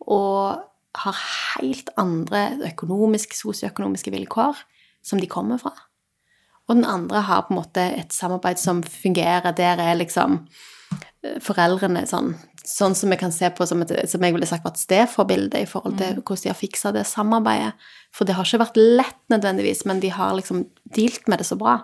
og 0.01 0.61
har 0.95 1.19
helt 1.57 1.91
andre 2.01 2.47
økonomiske, 2.71 3.37
sosioøkonomiske 3.39 4.13
vilkår 4.15 4.63
som 5.05 5.21
de 5.21 5.29
kommer 5.31 5.61
fra. 5.61 5.75
Og 6.69 6.79
den 6.79 6.87
andre 6.89 7.25
har 7.27 7.45
på 7.45 7.53
en 7.53 7.61
måte 7.61 7.83
et 7.99 8.15
samarbeid 8.15 8.61
som 8.61 8.81
fungerer. 8.83 9.53
Der 9.57 9.81
er 9.83 9.99
liksom 9.99 10.39
eh, 11.25 11.37
foreldrene 11.45 12.07
sånn, 12.09 12.33
sånn 12.65 12.97
som 12.97 13.13
vi 13.13 13.19
kan 13.21 13.35
se 13.35 13.51
på 13.53 13.67
som, 13.69 13.83
et, 13.85 13.93
som 14.09 14.25
jeg 14.25 14.37
ville 14.37 14.49
sagt 14.49 14.65
var 14.65 14.73
et 14.73 14.81
stedforbilde 14.81 15.61
i 15.61 15.69
forhold 15.69 15.99
til 16.01 16.23
hvordan 16.23 16.47
de 16.47 16.53
har 16.53 16.59
fiksa 16.59 16.95
det 16.97 17.05
samarbeidet. 17.11 17.75
For 18.15 18.25
det 18.25 18.39
har 18.39 18.49
ikke 18.49 18.63
vært 18.65 18.81
lett 18.81 19.21
nødvendigvis, 19.35 19.85
men 19.91 20.01
de 20.01 20.15
har 20.15 20.33
liksom 20.39 20.65
dealt 20.97 21.29
med 21.29 21.43
det 21.43 21.49
så 21.51 21.61
bra. 21.61 21.77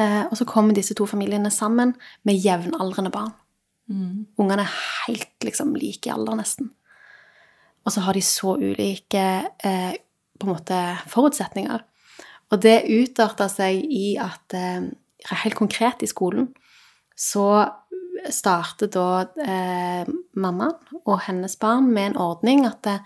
Eh, 0.00 0.24
og 0.26 0.34
så 0.40 0.48
kommer 0.48 0.74
disse 0.74 0.96
to 0.98 1.06
familiene 1.06 1.52
sammen 1.54 1.94
med 2.26 2.40
jevnaldrende 2.40 3.14
barn. 3.14 3.36
Ungene 4.38 4.66
er 4.66 4.76
helt 5.06 5.46
liksom 5.46 5.74
like 5.78 6.08
i 6.08 6.12
alder, 6.14 6.38
nesten. 6.38 6.70
Og 7.84 7.94
så 7.94 8.04
har 8.04 8.16
de 8.16 8.22
så 8.24 8.56
ulike 8.60 9.26
eh, 9.64 9.92
på 10.40 10.46
en 10.46 10.52
måte 10.52 10.80
forutsetninger. 11.10 11.84
Og 12.50 12.62
det 12.62 12.82
utarta 12.90 13.48
seg 13.50 13.84
i 13.84 14.16
at 14.20 14.56
eh, 14.56 14.88
helt 15.44 15.58
konkret 15.58 16.02
i 16.02 16.10
skolen 16.10 16.50
så 17.20 17.66
starter 18.32 18.90
da 18.92 19.08
eh, 19.40 20.08
mammaen 20.36 21.00
og 21.04 21.20
hennes 21.26 21.56
barn 21.60 21.88
med 21.92 22.10
en 22.10 22.20
ordning 22.20 22.64
at 22.68 22.88
eh, 22.88 23.02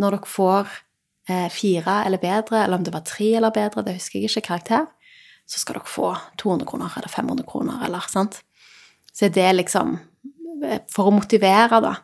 når 0.00 0.16
dere 0.16 0.30
får 0.32 0.72
eh, 1.30 1.48
fire 1.52 2.00
eller 2.06 2.20
bedre, 2.22 2.64
eller 2.64 2.80
om 2.80 2.84
det 2.86 2.94
var 2.94 3.04
tre 3.08 3.34
eller 3.38 3.54
bedre, 3.54 3.84
det 3.86 3.96
husker 3.98 4.20
jeg 4.20 4.30
ikke, 4.30 4.46
karakter, 4.48 4.88
så 5.48 5.60
skal 5.60 5.78
dere 5.78 5.90
få 5.90 6.12
200 6.40 6.68
kroner 6.68 6.96
eller 6.96 7.12
500 7.12 7.48
kroner, 7.48 7.84
eller 7.86 8.08
sant? 8.08 8.40
Så 9.12 9.26
er 9.28 9.34
det 9.34 9.48
liksom 9.58 9.96
eh, 10.64 10.82
for 10.90 11.10
å 11.10 11.14
motivere, 11.14 11.80
da. 11.84 11.94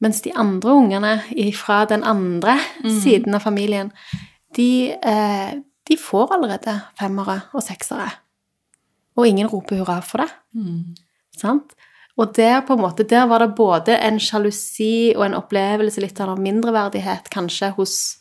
Mens 0.00 0.22
de 0.22 0.32
andre 0.38 0.76
ungene 0.78 1.14
fra 1.58 1.84
den 1.90 2.04
andre 2.06 2.58
siden 3.02 3.34
av 3.34 3.42
familien, 3.42 3.92
de, 4.54 4.92
eh, 4.94 5.52
de 5.88 5.96
får 5.98 6.34
allerede 6.36 6.80
femmere 6.98 7.40
og 7.52 7.62
seksere. 7.62 8.10
Og 9.18 9.26
ingen 9.26 9.48
roper 9.50 9.80
hurra 9.80 10.00
for 10.00 10.22
det. 10.22 10.30
Sant? 11.38 11.74
Og 12.18 12.34
der, 12.34 12.60
på 12.66 12.74
en 12.74 12.82
måte, 12.82 13.06
der 13.06 13.26
var 13.30 13.38
det 13.38 13.54
både 13.54 13.94
en 14.02 14.18
sjalusi 14.18 15.14
og 15.16 15.24
en 15.26 15.38
opplevelse 15.38 16.02
litt 16.02 16.18
av 16.20 16.38
mindreverdighet, 16.38 17.30
kanskje, 17.30 17.70
hos, 17.76 18.18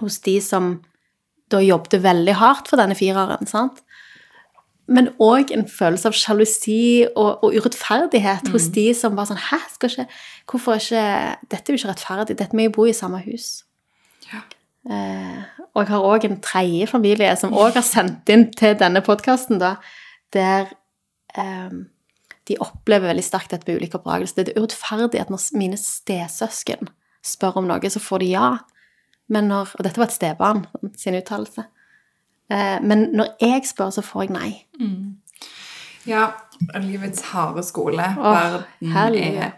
hos 0.00 0.18
de 0.24 0.38
som 0.40 0.78
da 1.52 1.60
jobbet 1.60 2.00
veldig 2.00 2.36
hardt 2.40 2.68
for 2.68 2.80
denne 2.80 2.96
fireren. 2.96 3.46
sant? 3.46 3.83
Men 4.86 5.08
òg 5.22 5.52
en 5.54 5.64
følelse 5.70 6.10
av 6.10 6.16
sjalusi 6.16 7.06
og, 7.14 7.44
og 7.46 7.54
urettferdighet 7.56 8.50
hos 8.52 8.66
de 8.74 8.90
som 8.96 9.14
var 9.16 9.30
sånn 9.30 9.40
Hæ, 9.40 9.60
skal 9.76 9.92
ikke 9.92 10.04
Hvorfor 10.50 10.76
ikke 10.76 11.04
Dette 11.48 11.62
er 11.64 11.72
jo 11.72 11.80
ikke 11.80 11.92
rettferdig. 11.94 12.36
Dette 12.36 12.56
må 12.56 12.66
jo 12.66 12.74
bo 12.76 12.84
i 12.88 12.96
samme 12.96 13.22
hus. 13.24 13.62
Ja. 14.28 14.42
Eh, 14.84 15.40
og 15.72 15.80
jeg 15.80 15.90
har 15.94 16.04
òg 16.04 16.26
en 16.28 16.40
tredje 16.44 16.88
familie 16.90 17.32
som 17.40 17.56
òg 17.56 17.78
har 17.78 17.86
sendt 17.86 18.28
inn 18.32 18.50
til 18.52 18.76
denne 18.76 19.00
podkasten, 19.04 19.56
da, 19.62 19.78
der 20.36 20.68
eh, 21.40 21.72
de 22.44 22.58
opplever 22.60 23.08
veldig 23.08 23.24
sterkt 23.24 23.54
dette 23.54 23.70
med 23.70 23.80
ulik 23.80 23.96
oppdragelse. 23.96 24.36
Det 24.36 24.52
er 24.52 24.60
urettferdig 24.60 25.22
at 25.22 25.32
når 25.32 25.48
mine 25.56 25.80
stesøsken 25.80 26.92
spør 27.24 27.62
om 27.62 27.70
noe, 27.70 27.90
så 27.90 28.02
får 28.02 28.20
de 28.20 28.32
ja. 28.34 28.50
Men 29.32 29.48
når, 29.48 29.72
og 29.78 29.86
dette 29.86 30.00
var 30.00 30.10
et 30.10 30.18
stebarn 30.18 30.66
sin 31.00 31.16
uttalelse. 31.16 31.64
Eh, 32.50 32.78
men 32.82 33.08
når 33.16 33.34
jeg 33.40 33.66
spør, 33.66 33.90
så 33.90 34.02
får 34.04 34.26
jeg 34.26 34.34
nei. 34.34 34.50
Ja, 36.06 36.26
livets 36.80 37.22
harde 37.32 37.62
skole. 37.64 38.04
Åh, 38.18 38.34
Verden 38.36 38.96
er 39.40 39.52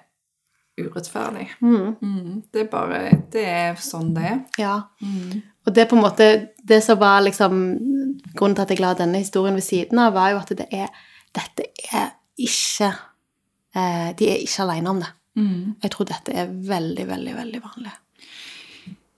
urettferdig. 0.78 1.49
Mm. 1.61 1.97
Mm, 2.02 2.43
det 2.52 2.61
er 2.61 2.71
bare 2.71 3.00
Det 3.33 3.45
er 3.49 3.75
sånn 3.81 4.14
det 4.14 4.25
er. 4.28 4.40
Ja. 4.61 4.75
Og 5.66 5.75
det 5.75 5.83
er 5.83 5.88
på 5.90 5.97
en 5.97 6.05
måte 6.05 6.49
Det 6.69 6.83
som 6.85 6.99
var 7.00 7.23
liksom 7.25 7.62
Grunnen 8.37 8.55
til 8.55 8.62
at 8.62 8.71
jeg 8.71 8.81
la 8.81 8.93
denne 8.95 9.19
historien 9.19 9.55
ved 9.57 9.64
siden 9.64 9.99
av, 9.99 10.12
var 10.12 10.31
jo 10.35 10.43
at 10.43 10.52
det 10.59 10.66
er 10.71 10.88
Dette 11.35 11.71
er 11.93 12.11
ikke 12.37 12.90
eh, 13.75 14.11
De 14.19 14.28
er 14.31 14.43
ikke 14.45 14.62
alene 14.66 14.90
om 14.90 15.00
det. 15.00 15.12
Jeg 15.83 15.90
tror 15.90 16.05
dette 16.09 16.33
er 16.33 16.47
veldig, 16.49 17.09
veldig, 17.09 17.35
veldig 17.37 17.62
vanlig. 17.64 17.93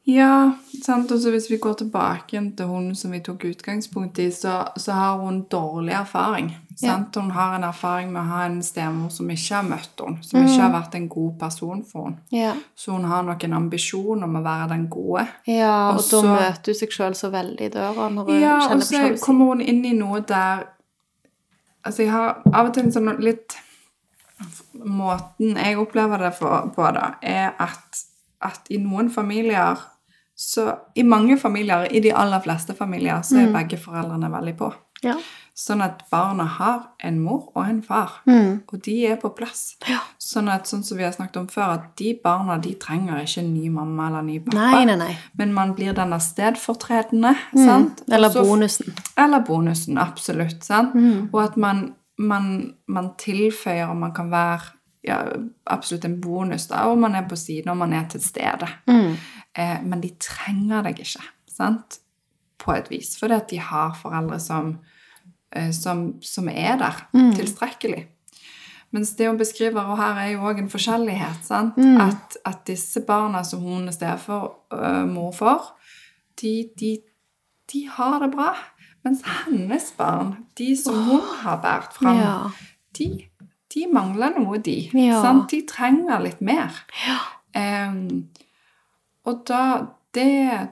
Ja, 0.08 0.52
sant. 0.84 1.10
Og 1.12 1.20
så 1.20 1.30
hvis 1.34 1.50
vi 1.50 1.58
går 1.60 1.74
tilbake 1.82 2.40
til 2.56 2.66
hun 2.70 2.94
som 2.96 3.12
vi 3.12 3.20
tok 3.20 3.44
utgangspunkt 3.44 4.18
i, 4.24 4.30
så, 4.32 4.62
så 4.80 4.94
har 4.96 5.18
hun 5.20 5.42
dårlig 5.52 5.92
erfaring. 5.98 6.48
Sant? 6.78 7.16
Hun 7.16 7.30
har 7.34 7.56
en 7.56 7.66
erfaring 7.66 8.12
med 8.14 8.22
å 8.22 8.30
ha 8.30 8.44
en 8.46 8.62
stemor 8.64 9.10
som 9.12 9.28
ikke 9.34 9.56
har 9.56 9.66
møtt 9.66 10.00
henne, 10.00 10.22
som 10.24 10.38
ikke 10.40 10.62
har 10.62 10.72
vært 10.72 10.96
en 10.96 11.08
god 11.12 11.34
person 11.40 11.82
for 11.84 12.06
henne. 12.08 12.22
Ja, 12.32 12.54
Så 12.78 12.94
hun 12.94 13.04
har 13.10 13.26
nok 13.26 13.44
en 13.44 13.56
ambisjon 13.58 14.24
om 14.24 14.38
å 14.38 14.42
være 14.44 14.70
den 14.72 14.86
gode. 14.88 15.26
ja 15.50 15.74
og, 15.90 15.98
Og 15.98 16.08
da 16.12 16.22
møter 16.38 16.72
hun 16.72 16.80
seg 16.80 16.96
sjøl 16.96 17.18
så 17.18 17.32
veldig 17.34 17.66
i 17.68 17.72
døra 17.74 18.08
når 18.14 18.30
hun 18.30 18.40
Ja, 18.40 18.56
og 18.72 18.82
så 18.86 19.04
kommer 19.20 19.52
hun 19.52 19.60
inn 19.60 19.84
i 19.84 19.92
noe 19.98 20.22
der 20.24 20.66
Altså, 21.84 22.02
jeg 22.02 22.10
har 22.12 22.42
av 22.52 22.66
og 22.68 22.74
til 22.74 22.84
en 22.84 22.92
sånn 22.92 23.12
litt 23.22 23.54
Måten 24.78 25.56
jeg 25.56 25.78
opplever 25.80 26.20
det 26.22 26.32
på, 26.38 26.88
da, 26.94 27.14
er 27.22 27.54
at, 27.58 28.02
at 28.44 28.68
i 28.70 28.78
noen 28.78 29.08
familier 29.10 29.78
så 30.38 30.68
I 30.94 31.02
mange 31.02 31.34
familier, 31.38 31.88
i 31.90 31.98
de 32.00 32.12
aller 32.14 32.38
fleste 32.44 32.74
familier, 32.78 33.22
så 33.26 33.40
er 33.42 33.52
begge 33.52 33.76
foreldrene 33.82 34.30
veldig 34.30 34.52
på. 34.60 34.68
Ja. 35.02 35.14
Sånn 35.58 35.80
at 35.82 36.04
barna 36.10 36.44
har 36.44 36.84
en 37.06 37.18
mor 37.22 37.48
og 37.56 37.64
en 37.68 37.80
far, 37.82 38.20
Mm. 38.26 38.60
og 38.72 38.82
de 38.82 38.94
er 39.06 39.16
på 39.16 39.30
plass. 39.34 39.76
Ja. 39.88 39.98
Sånn 40.18 40.48
at, 40.48 40.66
sånn 40.70 40.84
som 40.84 40.96
vi 40.98 41.02
har 41.04 41.12
snakket 41.12 41.36
om 41.40 41.46
før, 41.50 41.72
at 41.74 41.96
de 41.96 42.12
barna 42.24 42.60
de 42.62 42.74
trenger 42.74 43.18
ikke 43.22 43.38
en 43.42 43.52
ny 43.54 43.68
mamma 43.70 44.06
eller 44.08 44.22
ny 44.22 44.38
pappa. 44.40 44.56
Nei, 44.58 44.84
nei, 44.84 44.96
nei. 44.96 45.16
Men 45.38 45.52
man 45.54 45.74
blir 45.74 45.92
denne 45.94 46.20
stedfortredende, 46.20 47.34
sant? 47.54 48.02
Eller 48.10 48.28
Også, 48.28 48.44
bonusen. 48.46 48.94
eller 49.16 49.40
bonusen, 49.40 49.98
absolutt. 49.98 50.62
Sant? 50.64 50.94
Mm. 50.94 51.30
Og 51.32 51.42
at 51.44 51.56
man, 51.56 51.94
man, 52.18 52.74
man 52.86 53.10
tilføyer, 53.18 53.88
og 53.90 53.96
man 53.96 54.12
kan 54.12 54.30
være 54.30 54.60
ja, 55.08 55.18
absolutt 55.66 56.04
en 56.08 56.18
bonus, 56.20 56.66
da, 56.70 56.84
om 56.92 57.00
man 57.00 57.14
er 57.18 57.24
på 57.30 57.36
siden, 57.40 57.70
og 57.72 57.76
man 57.80 57.92
er 57.96 58.04
til 58.12 58.20
stede. 58.24 58.68
Mm. 58.88 59.16
Eh, 59.58 59.80
men 59.84 60.00
de 60.04 60.10
trenger 60.20 60.82
deg 60.86 61.00
ikke, 61.02 61.24
sant? 61.50 61.98
På 62.58 62.74
et 62.76 62.90
vis. 62.92 63.14
Fordi 63.18 63.34
at 63.38 63.50
de 63.50 63.58
har 63.62 63.96
foreldre 64.02 64.38
som, 64.42 64.74
eh, 65.56 65.70
som, 65.72 66.14
som 66.22 66.48
er 66.48 66.76
der 66.78 67.04
Mm. 67.14 67.34
tilstrekkelig. 67.34 68.06
Mens 68.92 69.10
det 69.18 69.28
hun 69.28 69.36
beskriver, 69.38 69.80
og 69.84 69.98
her 70.00 70.16
er 70.16 70.30
jo 70.32 70.46
òg 70.48 70.58
en 70.62 70.70
forskjellighet, 70.72 71.42
sant? 71.44 71.76
Mm. 71.76 72.00
At, 72.00 72.36
at 72.44 72.62
disse 72.66 73.00
barna 73.06 73.42
som 73.44 73.60
hun 73.60 73.88
er 73.88 73.92
stefor 73.92 74.54
øh, 74.72 75.08
mor 75.08 75.32
for, 75.32 75.74
de, 76.40 76.70
de, 76.80 76.98
de 77.72 77.88
har 77.88 78.18
det 78.22 78.30
bra. 78.32 78.54
Mens 79.04 79.20
hennes 79.44 79.92
barn, 79.98 80.34
de 80.58 80.76
som 80.76 80.94
hun 81.04 81.20
har 81.42 81.56
båret 81.62 81.92
fram, 81.94 82.16
Ja. 82.16 82.50
de, 82.98 83.27
de 83.74 83.84
mangler 83.92 84.32
noe, 84.38 84.58
de. 84.64 84.78
Ja. 84.96 85.20
Sant? 85.24 85.50
De 85.52 85.62
trenger 85.68 86.22
litt 86.24 86.40
mer. 86.44 86.72
Ja. 87.04 87.18
Um, 87.58 88.28
og 89.28 89.42
da 89.48 89.62
det, 90.16 90.24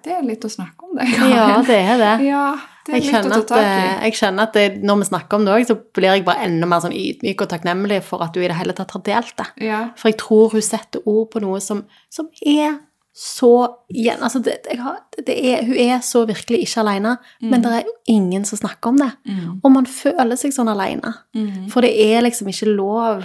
det 0.05 0.15
er 0.17 0.25
litt 0.25 0.45
å 0.47 0.51
snakke 0.51 0.87
om, 0.89 0.97
det. 0.97 1.07
ja, 1.35 1.61
det 1.67 1.77
er 1.77 2.01
det. 2.01 2.15
Ja, 2.25 2.47
Det 2.87 2.95
er 2.97 3.03
Jeg 3.03 3.23
ta 3.27 3.39
at, 3.41 3.53
eh, 3.59 4.05
jeg 4.07 4.17
kjenner 4.17 4.47
at 4.47 4.57
det, 4.57 4.65
når 4.87 5.01
vi 5.03 5.09
snakker 5.11 5.39
om 5.39 5.47
det 5.47 5.55
òg, 5.57 5.65
så 5.69 5.77
blir 5.99 6.15
jeg 6.15 6.25
bare 6.27 6.47
enda 6.47 6.69
mer 6.71 6.81
sånn 6.85 6.95
ydmyk 6.97 7.43
og 7.45 7.51
takknemlig 7.51 8.01
for 8.07 8.23
at 8.25 8.33
du 8.33 8.41
i 8.41 8.49
det 8.49 8.57
hele 8.57 8.77
tatt 8.79 8.95
har 8.95 9.03
delt 9.07 9.35
det. 9.43 9.49
Ja. 9.67 9.81
For 9.99 10.13
jeg 10.13 10.21
tror 10.23 10.55
hun 10.55 10.65
setter 10.65 11.03
ord 11.05 11.29
på 11.35 11.43
noe 11.45 11.61
som, 11.61 11.83
som 12.15 12.31
er 12.41 12.79
så 13.17 13.49
igjen, 13.89 14.21
altså 14.21 14.43
det, 14.45 14.59
har, 14.77 14.99
det 15.25 15.35
er, 15.55 15.63
Hun 15.65 15.77
er 15.81 16.01
så 16.05 16.27
virkelig 16.29 16.59
ikke 16.67 16.83
alene, 16.83 17.15
men 17.41 17.63
det 17.65 17.71
er 17.73 17.87
jo 17.87 17.95
ingen 18.13 18.45
som 18.45 18.59
snakker 18.61 18.91
om 18.93 18.99
det. 19.01 19.09
Mm. 19.25 19.55
Og 19.65 19.73
man 19.73 19.87
føler 19.89 20.37
seg 20.37 20.53
sånn 20.53 20.69
alene. 20.69 21.15
Mm. 21.33 21.71
For 21.73 21.81
det 21.81 21.95
er 21.97 22.21
liksom 22.29 22.49
ikke 22.53 22.73
lov 22.77 23.25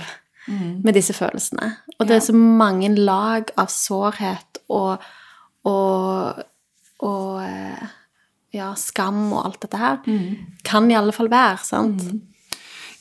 Mm. 0.50 0.82
med 0.84 0.96
disse 0.98 1.14
følelsene. 1.14 1.68
Og 2.00 2.08
det 2.08 2.16
Ja. 2.16 2.18
er 2.18 2.26
så 2.26 2.34
mange 2.34 2.88
lag 2.98 3.52
av 3.62 3.68
sårhet 3.70 4.58
og, 4.74 4.98
og, 5.70 6.40
og 7.00 7.44
eh, 7.44 7.84
ja, 8.58 8.72
skam 8.74 9.32
og 9.34 9.46
alt 9.46 9.60
dette 9.62 9.78
her. 9.78 10.00
Mm. 10.08 10.38
Kan 10.66 10.90
i 10.90 10.96
alle 10.98 11.14
fall 11.14 11.30
være, 11.30 11.60
sant? 11.64 12.02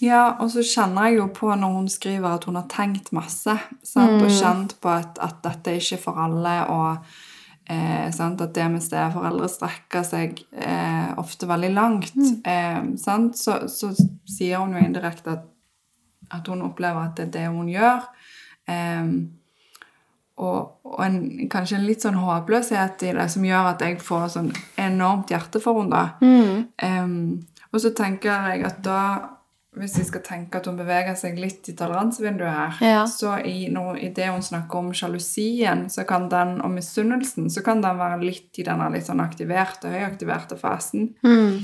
Ja, 0.00 0.22
og 0.40 0.48
så 0.52 0.62
kjenner 0.64 1.10
jeg 1.10 1.18
jo 1.18 1.26
på 1.36 1.50
når 1.52 1.74
hun 1.74 1.88
skriver 1.92 2.32
at 2.32 2.46
hun 2.48 2.56
har 2.56 2.68
tenkt 2.72 3.10
masse, 3.12 3.52
sant? 3.84 4.22
og 4.22 4.30
kjent 4.32 4.78
på 4.80 4.92
at, 4.92 5.18
at 5.20 5.42
dette 5.44 5.74
er 5.74 5.82
ikke 5.82 6.00
for 6.06 6.20
alle, 6.24 6.54
og 6.72 7.10
eh, 7.68 8.06
sant? 8.16 8.40
at 8.40 8.54
det 8.56 8.68
med 8.72 8.84
steforeldre 8.84 9.50
strekker 9.52 10.06
seg 10.08 10.40
eh, 10.56 11.10
ofte 11.20 11.48
veldig 11.50 11.72
langt. 11.76 12.16
Eh, 12.48 12.80
sant? 13.00 13.36
Så, 13.36 13.58
så 13.68 13.92
sier 14.24 14.62
hun 14.62 14.72
jo 14.78 14.86
indirekte 14.86 15.36
at, 15.36 15.44
at 16.32 16.48
hun 16.48 16.64
opplever 16.64 17.04
at 17.04 17.20
det 17.20 17.28
er 17.28 17.34
det 17.36 17.44
hun 17.52 17.68
gjør. 17.68 18.08
Eh, 18.72 19.12
og, 20.40 20.60
og 20.88 21.02
en, 21.04 21.18
kanskje 21.52 21.76
en 21.76 21.84
litt 21.84 22.04
sånn 22.06 22.16
håpløshet 22.16 23.04
i 23.04 23.12
det 23.16 23.26
som 23.32 23.44
gjør 23.44 23.74
at 23.74 23.84
jeg 23.84 23.98
får 24.00 24.30
sånn 24.38 24.48
enormt 24.80 25.28
hjerte 25.32 25.60
for 25.60 25.82
henne. 25.82 25.92
da. 25.92 26.30
Em, 26.88 27.42
og 27.70 27.82
så 27.84 27.92
tenker 27.92 28.48
jeg 28.48 28.64
at 28.64 28.80
da, 28.86 29.02
hvis 29.76 29.98
vi 29.98 30.04
skal 30.04 30.22
tenke 30.26 30.58
at 30.58 30.66
hun 30.66 30.76
beveger 30.76 31.14
seg 31.14 31.36
litt 31.38 31.68
i 31.70 31.74
toleransevinduet 31.78 32.50
her, 32.56 32.78
Ja. 32.80 33.04
så 33.06 33.36
i, 33.46 33.68
no, 33.70 33.94
i 33.94 34.08
det 34.14 34.26
hun 34.30 34.42
snakker 34.42 34.78
om 34.78 34.88
sjalusien 34.92 35.84
så 35.90 36.04
kan 36.04 36.28
den, 36.28 36.60
og 36.60 36.70
misunnelsen, 36.74 37.46
så 37.50 37.62
kan 37.62 37.80
den 37.80 37.98
være 37.98 38.18
litt 38.24 38.58
i 38.58 38.64
denne 38.66 38.90
litt 38.92 39.06
sånn 39.06 39.22
aktiverte, 39.22 39.88
høyaktiverte 39.92 40.58
fasen. 40.58 41.14
Mm. 41.22 41.60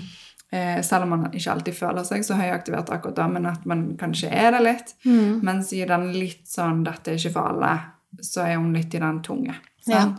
Eh, 0.52 0.80
selv 0.86 1.02
om 1.02 1.10
man 1.10 1.25
ikke 1.32 1.50
alltid 1.56 1.75
føler 1.75 2.04
seg 2.06 2.22
så 2.25 2.36
høyaktivert 2.38 2.92
akkurat 2.94 3.16
da, 3.16 3.26
men 3.28 3.46
at 3.50 3.66
man 3.66 3.96
kanskje 3.98 4.30
er 4.30 4.52
det 4.54 4.62
litt. 4.62 4.94
Mm. 5.04 5.40
Mens 5.42 5.72
i 5.75 5.82
den 5.84 6.12
litt 6.14 6.46
sånn 6.46 6.84
'dette 6.84 7.08
er 7.10 7.18
ikke 7.18 7.32
for 7.32 7.50
alle', 7.50 7.80
så 8.22 8.46
er 8.46 8.54
hun 8.56 8.72
litt 8.72 8.94
i 8.94 8.98
den 9.02 9.20
tunge. 9.22 9.54
Ja. 9.88 10.14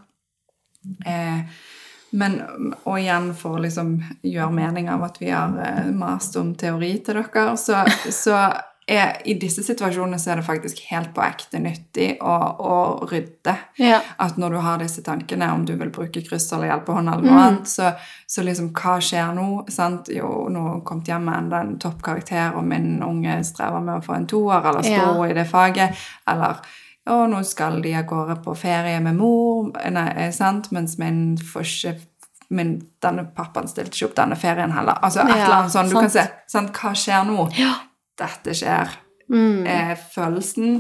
Eh, 1.05 1.41
men, 2.11 2.39
og 2.85 2.99
igjen 2.99 3.33
for 3.35 3.57
å 3.57 3.63
liksom 3.65 3.97
gjøre 4.23 4.53
mening 4.55 4.87
av 4.89 5.03
at 5.09 5.19
vi 5.21 5.29
har 5.33 5.57
eh, 5.63 5.91
mast 5.91 6.37
om 6.39 6.53
teori 6.55 6.93
til 7.03 7.19
dere, 7.19 7.57
så, 7.59 7.83
så 8.13 8.39
er 8.87 9.17
i 9.27 9.33
disse 9.35 9.59
situasjonene 9.67 10.15
så 10.15 10.31
er 10.31 10.39
det 10.39 10.45
faktisk 10.47 10.79
helt 10.87 11.09
på 11.11 11.19
ekte 11.25 11.59
nyttig 11.59 12.05
å, 12.23 12.35
å 12.63 12.77
rydde. 13.09 13.55
Ja. 13.83 13.97
At 14.23 14.39
når 14.39 14.55
du 14.55 14.59
har 14.63 14.79
disse 14.79 15.03
tankene, 15.03 15.49
om 15.51 15.65
du 15.67 15.73
vil 15.75 15.91
bruke 15.91 16.23
kryss 16.23 16.47
eller 16.55 16.71
hjelpehånd 16.71 17.11
eller 17.11 17.27
noe 17.27 17.41
annet, 17.49 17.67
så, 17.67 17.91
så 18.23 18.45
liksom 18.47 18.71
hva 18.77 18.95
skjer 19.03 19.35
nå? 19.35 19.49
Sant? 19.75 20.07
Jo, 20.15 20.47
nå 20.47 20.63
har 20.69 20.77
jeg 20.77 20.85
kommet 20.87 21.11
hjem 21.11 21.27
med 21.27 21.39
enda 21.41 21.61
en 21.65 21.75
toppkarakter, 21.83 22.55
og 22.55 22.63
min 22.71 23.01
unge 23.03 23.41
strever 23.51 23.83
med 23.83 23.99
å 23.99 24.05
få 24.07 24.15
en 24.21 24.29
toer 24.31 24.71
eller 24.71 24.87
stå 24.87 25.03
Ja. 25.03 25.27
i 25.27 25.35
det 25.35 25.47
faget. 25.51 26.07
Eller 26.31 26.63
å, 27.09 27.25
nå 27.29 27.39
skal 27.47 27.81
de 27.81 27.93
av 27.97 28.05
gårde 28.09 28.35
på 28.43 28.53
ferie 28.57 28.99
med 29.03 29.15
mor, 29.19 29.71
nei, 29.91 30.07
eh, 30.15 30.31
sant? 30.35 30.71
mens 30.75 30.97
min 31.01 31.37
får 31.37 31.67
ikke 31.67 31.97
men 32.49 32.77
denne 33.03 33.25
pappaen 33.35 33.67
stilte 33.67 33.91
ikke 33.91 34.05
opp 34.07 34.15
denne 34.21 34.37
ferien 34.39 34.71
heller. 34.71 34.95
Altså 35.03 35.19
et 35.25 35.33
eller 35.35 35.55
annet 35.57 35.73
sånn. 35.73 35.89
Du 35.91 35.97
kan 35.97 36.09
se, 36.13 36.23
sant? 36.47 36.69
hva 36.79 36.93
skjer 36.95 37.25
nå? 37.27 37.49
Ja. 37.59 37.73
Dette 38.17 38.53
skjer. 38.55 38.93
Mm. 39.27 39.65
Eh, 39.67 39.91
følelsen, 40.13 40.77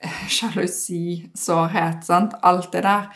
eh, 0.00 0.20
sjalusi, 0.30 1.32
sårhet, 1.34 2.04
sant? 2.06 2.36
alt 2.46 2.70
det 2.72 2.84
der. 2.86 3.08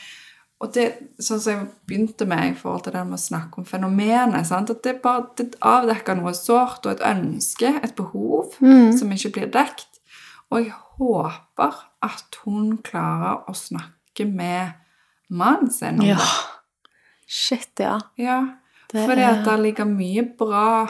Og 0.58 0.72
det, 0.74 0.88
sånn 1.22 1.38
som 1.38 1.52
jeg 1.52 1.68
begynte 1.86 2.26
med 2.26 2.48
i 2.50 2.56
forhold 2.58 2.82
til 2.88 2.96
det 2.96 3.04
med 3.06 3.14
å 3.14 3.22
snakke 3.22 3.62
om 3.62 3.68
fenomenet, 3.68 4.48
sant? 4.50 4.72
at 4.74 4.82
det 4.82 4.96
bare 5.04 5.28
det 5.38 5.52
avdekker 5.62 6.18
noe 6.18 6.34
sårt 6.34 6.88
og 6.88 6.96
et 6.96 7.04
ønske, 7.06 7.76
et 7.78 7.94
behov, 7.94 8.56
Mm. 8.58 8.90
som 8.98 9.14
ikke 9.14 9.30
blir 9.38 9.52
dekt. 9.54 9.86
Og 10.50 10.64
jeg 10.64 10.74
håper 10.98 11.78
at 12.02 12.36
hun 12.44 12.78
klarer 12.78 13.44
å 13.50 13.54
snakke 13.56 14.26
med 14.26 14.72
mannen 15.30 15.70
sin 15.70 16.00
om 16.00 16.06
ja. 16.06 16.16
det. 16.16 16.90
Shit, 17.26 17.72
ja. 17.80 17.98
Ja, 18.16 18.38
Det 18.92 19.04
fordi 19.08 19.20
er- 19.22 19.38
at 19.38 19.44
det 19.44 19.58
ligger 19.60 19.84
mye 19.84 20.22
bra 20.38 20.88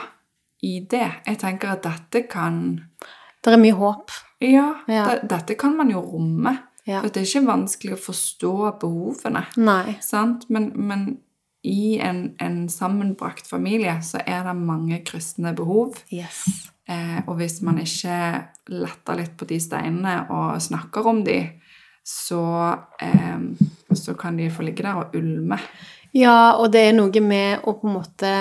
i 0.62 0.80
det. 0.80 1.12
Jeg 1.26 1.38
tenker 1.38 1.68
at 1.72 1.82
dette 1.82 2.28
kan 2.28 2.84
Det 3.44 3.52
er 3.52 3.56
mye 3.58 3.74
håp. 3.74 4.10
Ja, 4.40 4.74
Ja. 4.88 5.04
det- 5.08 5.28
dette 5.28 5.54
kan 5.58 5.76
man 5.76 5.90
jo 5.90 6.00
romme. 6.00 6.58
Ja. 6.86 7.00
For 7.00 7.08
det 7.08 7.16
er 7.16 7.40
ikke 7.40 7.46
vanskelig 7.46 7.92
å 7.92 8.04
forstå 8.12 8.78
behovene. 8.80 9.46
Nei. 9.56 9.98
Sant? 10.00 10.48
Men, 10.50 10.72
men 10.74 11.18
i 11.62 11.98
en, 11.98 12.34
en 12.38 12.68
sammenbrakt 12.68 13.46
familie 13.50 13.96
så 14.06 14.20
er 14.22 14.44
det 14.46 14.54
mange 14.56 15.00
kryssende 15.06 15.52
behov. 15.58 15.96
Yes. 16.14 16.44
Eh, 16.88 17.18
og 17.26 17.36
hvis 17.40 17.58
man 17.66 17.80
ikke 17.82 18.18
letter 18.72 19.18
litt 19.18 19.34
på 19.36 19.48
de 19.48 19.58
steinene 19.60 20.20
og 20.32 20.62
snakker 20.62 21.08
om 21.10 21.24
de, 21.26 21.40
så, 22.06 22.44
eh, 23.02 23.42
så 23.92 24.14
kan 24.16 24.38
de 24.38 24.48
få 24.52 24.64
ligge 24.64 24.86
der 24.86 25.02
og 25.02 25.16
ulme. 25.18 25.58
Ja, 26.16 26.56
og 26.56 26.72
det 26.72 26.86
er 26.88 26.96
noe 26.96 27.20
med 27.20 27.66
å 27.68 27.76
på 27.76 27.88
en 27.88 27.98
måte 27.98 28.32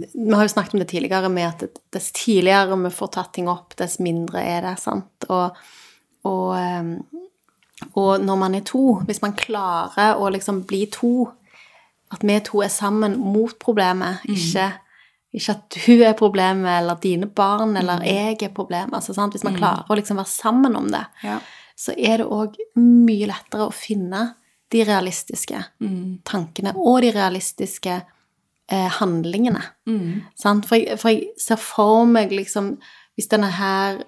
Vi 0.00 0.30
har 0.32 0.46
jo 0.46 0.52
snakket 0.52 0.74
om 0.76 0.80
det 0.80 0.86
tidligere, 0.92 1.28
med 1.28 1.48
at 1.48 1.80
dess 1.92 2.12
tidligere 2.14 2.76
vi 2.78 2.92
får 2.94 3.08
tatt 3.16 3.32
ting 3.34 3.48
opp, 3.50 3.74
dess 3.76 3.98
mindre 4.00 4.40
er 4.40 4.62
det, 4.64 4.76
sant? 4.80 5.26
Og, 5.28 5.58
og, 6.30 6.46
ehm, 6.56 6.92
og 7.98 8.22
når 8.22 8.38
man 8.38 8.54
er 8.54 8.62
to, 8.64 9.00
hvis 9.04 9.20
man 9.20 9.34
klarer 9.36 10.14
å 10.16 10.30
liksom 10.32 10.62
bli 10.70 10.86
to, 10.94 11.26
at 12.12 12.22
vi 12.26 12.40
to 12.40 12.60
er 12.62 12.68
sammen 12.68 13.18
mot 13.20 13.52
problemet, 13.62 14.18
ikke, 14.28 14.72
ikke 15.34 15.50
at 15.54 15.76
du 15.86 16.02
er 16.02 16.12
problemet, 16.18 16.66
eller 16.80 16.98
dine 17.02 17.26
barn, 17.26 17.76
eller 17.76 18.02
jeg 18.02 18.42
er 18.42 18.48
problemet, 18.54 18.94
altså, 18.94 19.14
sant? 19.14 19.32
Hvis 19.36 19.44
man 19.46 19.54
klarer 19.56 19.84
å 19.88 19.96
liksom 19.98 20.16
være 20.18 20.26
sammen 20.32 20.76
om 20.76 20.88
det, 20.90 21.04
Ja. 21.22 21.38
så 21.76 21.94
er 21.96 22.18
det 22.18 22.26
òg 22.26 22.56
mye 22.76 23.26
lettere 23.30 23.68
å 23.68 23.72
finne 23.72 24.34
de 24.70 24.84
realistiske 24.84 25.64
Mm. 25.80 26.18
tankene 26.24 26.72
og 26.76 27.00
de 27.02 27.10
realistiske 27.12 28.02
eh, 28.72 28.88
handlingene. 29.00 29.62
Mm. 29.86 30.22
Sant? 30.36 30.66
For, 30.66 30.76
jeg, 30.76 30.98
for 30.98 31.08
jeg 31.10 31.28
ser 31.38 31.56
for 31.56 32.04
meg 32.06 32.30
liksom 32.30 32.78
Hvis 33.16 33.28
denne 33.28 33.50
her 33.50 34.04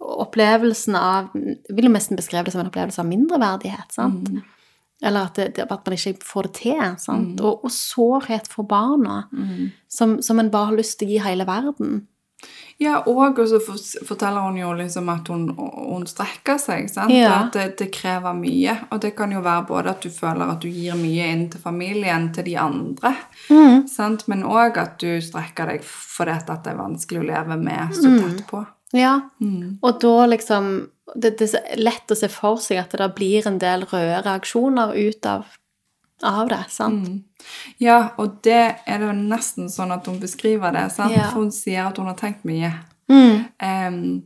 opplevelsen 0.00 0.94
av 0.98 1.30
Jeg 1.34 1.74
vil 1.76 1.84
jo 1.88 1.92
nesten 1.94 2.16
beskrive 2.18 2.44
det 2.44 2.52
som 2.54 2.60
en 2.60 2.68
opplevelse 2.70 3.00
av 3.00 3.08
mindreverdighet. 3.08 3.92
sant? 3.92 4.28
Mm. 4.28 4.42
Eller 5.02 5.26
at, 5.26 5.34
det, 5.34 5.58
at 5.58 5.86
man 5.86 5.96
ikke 5.96 6.22
får 6.24 6.42
det 6.48 6.52
til. 6.60 6.82
sant? 6.98 7.40
Og, 7.40 7.64
og 7.64 7.70
sårhet 7.70 8.46
for 8.48 8.62
barna, 8.64 9.24
Mm. 9.32 9.70
som, 9.88 10.22
som 10.22 10.38
en 10.38 10.50
bare 10.50 10.70
har 10.70 10.76
lyst 10.76 10.98
til 10.98 11.08
å 11.08 11.10
gi 11.10 11.18
hele 11.24 11.44
verden. 11.46 12.06
Ja, 12.78 12.98
og 13.06 13.38
så 13.48 13.60
forteller 14.04 14.40
hun 14.40 14.56
jo 14.58 14.72
liksom 14.74 15.08
at 15.08 15.28
hun, 15.30 15.44
hun 15.56 16.04
strekker 16.10 16.58
seg, 16.58 16.88
sant? 16.90 17.12
Ja. 17.14 17.44
At 17.46 17.52
det, 17.54 17.76
det 17.78 17.90
krever 17.94 18.34
mye. 18.36 18.74
Og 18.90 19.00
det 19.00 19.14
kan 19.16 19.32
jo 19.32 19.40
være 19.44 19.66
både 19.68 19.90
at 19.94 20.02
du 20.02 20.10
føler 20.10 20.50
at 20.50 20.60
du 20.60 20.68
gir 20.68 20.98
mye 20.98 21.28
inn 21.32 21.46
til 21.52 21.62
familien, 21.62 22.32
til 22.34 22.44
de 22.50 22.56
andre, 22.58 23.14
sant? 23.88 24.26
men 24.28 24.42
òg 24.42 24.76
at 24.82 24.98
du 25.00 25.20
strekker 25.22 25.70
deg 25.70 25.84
fordi 25.86 26.34
at 26.34 26.50
det 26.64 26.72
er 26.74 26.80
vanskelig 26.82 27.22
å 27.22 27.28
leve 27.30 27.56
med 27.62 27.94
så 27.94 28.10
tett 28.18 28.42
på. 28.50 28.64
Ja, 28.94 29.14
Mm. 29.42 29.78
og 29.82 30.00
da 30.00 30.26
liksom 30.30 30.88
det, 31.16 31.34
det 31.38 31.48
er 31.54 31.76
lett 31.82 32.10
å 32.10 32.16
se 32.16 32.28
for 32.32 32.56
seg 32.62 32.78
at 32.80 32.90
det 32.94 32.98
da 33.02 33.08
blir 33.12 33.46
en 33.46 33.58
del 33.60 33.82
røde 33.90 34.22
reaksjoner 34.24 34.94
ut 34.96 35.26
av, 35.26 35.44
av 36.22 36.48
det, 36.48 36.62
sant? 36.72 37.08
Mm. 37.08 37.22
Ja, 37.82 37.98
og 38.18 38.38
det 38.46 38.76
er 38.86 38.98
det 39.02 39.10
nesten 39.18 39.66
sånn 39.68 39.92
at 39.92 40.06
hun 40.08 40.20
beskriver 40.22 40.72
det, 40.72 40.86
sant? 40.94 41.12
Ja. 41.12 41.26
For 41.32 41.42
hun 41.44 41.50
sier 41.52 41.90
at 41.90 41.98
hun 42.00 42.06
har 42.08 42.16
tenkt 42.16 42.46
mye. 42.48 42.70
Mm. 43.12 43.44
Um, 43.60 44.22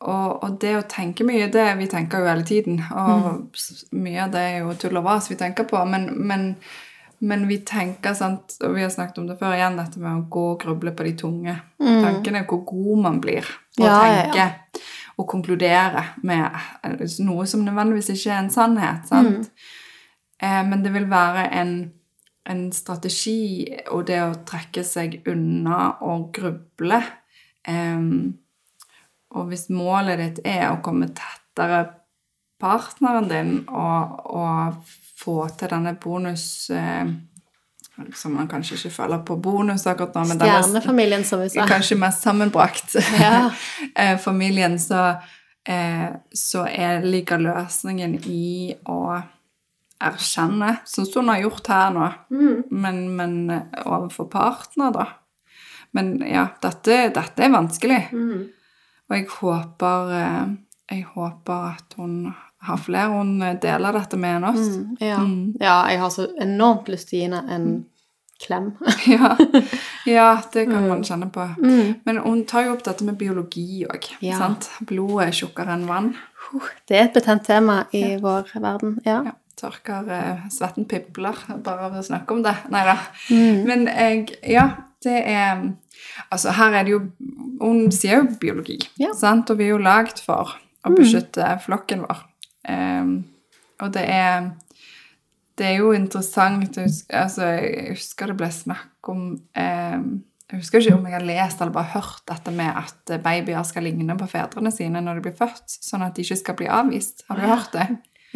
og, 0.00 0.38
og 0.42 0.56
det 0.62 0.72
å 0.78 0.86
tenke 0.88 1.22
mye, 1.28 1.50
det 1.52 1.66
vi 1.78 1.86
tenker 1.86 2.22
jo 2.24 2.30
hele 2.30 2.46
tiden. 2.48 2.80
Og 2.90 3.50
s- 3.54 3.84
mye 3.92 4.24
av 4.24 4.32
det 4.32 4.40
er 4.40 4.56
jo 4.64 4.72
tull 4.74 4.96
og 4.98 5.04
vas 5.04 5.28
vi 5.30 5.36
tenker 5.36 5.68
på. 5.68 5.84
Men, 5.86 6.08
men, 6.26 6.46
men 7.22 7.44
vi 7.46 7.60
tenker, 7.66 8.16
sant, 8.18 8.56
og 8.66 8.74
vi 8.74 8.82
har 8.82 8.90
snakket 8.90 9.20
om 9.22 9.28
det 9.30 9.38
før 9.38 9.54
igjen, 9.54 9.76
dette 9.78 10.00
med 10.02 10.10
å 10.16 10.24
gå 10.32 10.42
og 10.56 10.60
gruble 10.64 10.90
på 10.96 11.06
de 11.06 11.12
tunge 11.20 11.54
tankene, 11.78 12.42
hvor 12.50 12.64
god 12.66 13.02
man 13.04 13.20
blir 13.22 13.46
på 13.76 13.84
å 13.84 13.86
Ja, 13.86 14.00
ja, 14.10 14.26
tenke 14.26 14.82
og 15.20 15.28
konkludere 15.28 16.04
med 16.26 16.46
eh, 16.82 17.02
noe 17.24 17.46
som 17.46 17.64
nødvendigvis 17.66 18.12
ikke 18.14 18.30
er 18.32 18.38
en 18.42 18.50
sannhet. 18.50 19.08
sant? 19.10 19.50
Eh, 20.42 20.62
men 20.66 20.82
det 20.82 20.92
vil 20.94 21.08
være 21.10 21.46
en, 21.60 21.74
en 22.48 22.62
strategi 22.74 23.68
og 23.92 24.06
det 24.08 24.20
å 24.24 24.38
trekke 24.48 24.82
seg 24.86 25.20
unna 25.30 25.98
og 26.00 26.30
gruble. 26.34 27.02
Eh, 27.68 28.06
og 29.32 29.48
hvis 29.52 29.68
målet 29.72 30.18
ditt 30.22 30.42
er 30.48 30.70
å 30.72 30.80
komme 30.84 31.12
tettere 31.12 31.84
partneren 32.62 33.28
din 33.30 33.54
og, 33.68 34.18
og 34.32 34.92
få 35.22 35.36
til 35.58 35.70
denne 35.70 35.94
bonus 36.02 36.70
eh, 36.74 37.12
som 38.14 38.34
man 38.34 38.48
kanskje 38.48 38.76
ikke 38.78 38.94
føler 38.94 39.20
på 39.26 39.36
bonus 39.42 39.84
akkurat 39.86 40.16
nå, 40.16 40.24
men 40.30 40.40
er 40.40 40.62
Stjernefamilien, 40.62 41.24
som 41.28 41.42
vi 41.42 41.50
sa. 41.52 41.66
kanskje 41.68 41.98
mest 42.00 42.24
sammenbrakt 42.24 42.96
Ja. 43.20 43.50
eh, 43.94 44.16
familien, 44.18 44.78
så, 44.80 45.16
eh, 45.68 46.08
så 46.34 46.66
er, 46.66 47.04
ligger 47.04 47.42
løsningen 47.42 48.16
i 48.24 48.74
å 48.88 49.20
erkjenne, 50.02 50.78
sånn 50.88 51.06
som 51.06 51.22
hun 51.22 51.34
har 51.34 51.44
gjort 51.44 51.68
her 51.70 51.92
nå, 51.94 52.08
men, 52.70 53.04
men 53.16 53.36
eh, 53.50 53.84
overfor 53.84 54.30
partner, 54.32 54.94
da. 54.94 55.06
Men 55.92 56.16
ja, 56.24 56.46
dette, 56.62 57.12
dette 57.12 57.44
er 57.44 57.52
vanskelig. 57.52 58.00
Og 59.10 59.12
jeg 59.12 59.26
håper, 59.28 60.14
jeg 60.88 61.02
håper 61.12 61.66
at 61.68 61.96
hun 61.98 62.32
har 62.62 62.78
flere 62.78 63.08
hun 63.10 63.38
deler 63.62 63.96
dette 63.96 64.18
med 64.20 64.36
enn 64.38 64.44
oss. 64.52 64.66
Mm, 64.76 64.96
ja. 65.00 65.18
ja, 65.60 65.78
jeg 65.90 66.02
har 66.02 66.12
så 66.14 66.28
enormt 66.40 66.90
lyst 66.92 67.10
til 67.10 67.18
å 67.18 67.20
gi 67.20 67.26
henne 67.26 67.42
en 67.56 67.66
klem. 68.42 68.72
Ja, 69.06 69.36
ja 70.06 70.28
det 70.52 70.66
kan 70.70 70.88
man 70.88 71.04
kjenne 71.06 71.30
på. 71.32 71.46
Men 72.04 72.18
hun 72.24 72.44
tar 72.48 72.66
jo 72.66 72.76
opp 72.76 72.84
dette 72.86 73.06
med 73.06 73.18
biologi 73.20 73.84
òg. 73.86 74.08
Ja. 74.24 74.52
Blodet 74.88 75.28
er 75.28 75.36
tjukkere 75.42 75.76
enn 75.76 75.86
vann. 75.90 76.12
Det 76.88 76.98
er 76.98 77.06
et 77.06 77.14
betent 77.16 77.46
tema 77.46 77.82
i 77.94 78.16
vår 78.22 78.50
verden. 78.60 78.96
Ja. 79.06 79.20
Ja, 79.28 79.36
tørker 79.58 80.10
eh, 80.10 80.48
svetten 80.52 80.88
pipler 80.90 81.38
bare 81.64 81.88
av 81.88 81.98
å 81.98 82.02
snakke 82.04 82.34
om 82.34 82.42
det. 82.44 82.56
Nei 82.72 82.82
da. 82.88 82.98
Men 83.68 83.86
jeg 83.90 84.26
Ja, 84.50 84.68
det 85.04 85.22
er 85.26 85.70
Altså, 86.32 86.50
her 86.56 86.74
er 86.74 86.82
det 86.84 86.92
jo 86.92 87.00
Hun 87.60 87.92
sier 87.94 88.22
jo 88.22 88.36
biologi, 88.40 88.78
Ja. 88.98 89.12
sant? 89.14 89.50
Og 89.50 89.58
vi 89.58 89.68
er 89.68 89.76
jo 89.76 89.78
lagd 89.78 90.18
for 90.24 90.56
å 90.82 90.90
beskytte 90.96 91.46
flokken 91.62 92.02
vår. 92.02 92.24
Em, 92.68 93.24
og 93.82 93.92
det 93.92 94.04
er 94.08 94.50
Det 95.58 95.66
er 95.66 95.78
jo 95.82 95.90
interessant 95.92 96.76
jeg 96.76 96.84
husker, 96.86 97.16
altså, 97.18 97.42
jeg 97.58 97.88
husker 97.96 98.26
det 98.30 98.36
ble 98.38 98.50
snakk 98.54 99.08
om 99.12 99.24
em, 99.58 100.04
Jeg 100.52 100.60
husker 100.60 100.78
ikke 100.80 100.94
om 100.98 101.04
jeg 101.06 101.14
har 101.16 101.26
lest 101.26 101.60
eller 101.60 101.72
bare 101.74 101.90
hørt 101.94 102.22
dette 102.28 102.50
med 102.54 102.70
at 102.76 103.22
babyer 103.24 103.62
skal 103.64 103.82
ligne 103.88 104.16
på 104.20 104.26
fedrene 104.30 104.70
sine 104.72 105.00
når 105.02 105.14
de 105.18 105.24
blir 105.26 105.36
født, 105.38 105.64
sånn 105.82 106.02
at 106.06 106.14
de 106.14 106.22
ikke 106.22 106.36
skal 106.42 106.54
bli 106.58 106.66
avvist. 106.68 107.24
Har 107.28 107.36
du 107.40 107.46
hørt 107.48 107.72
det? 107.72 107.86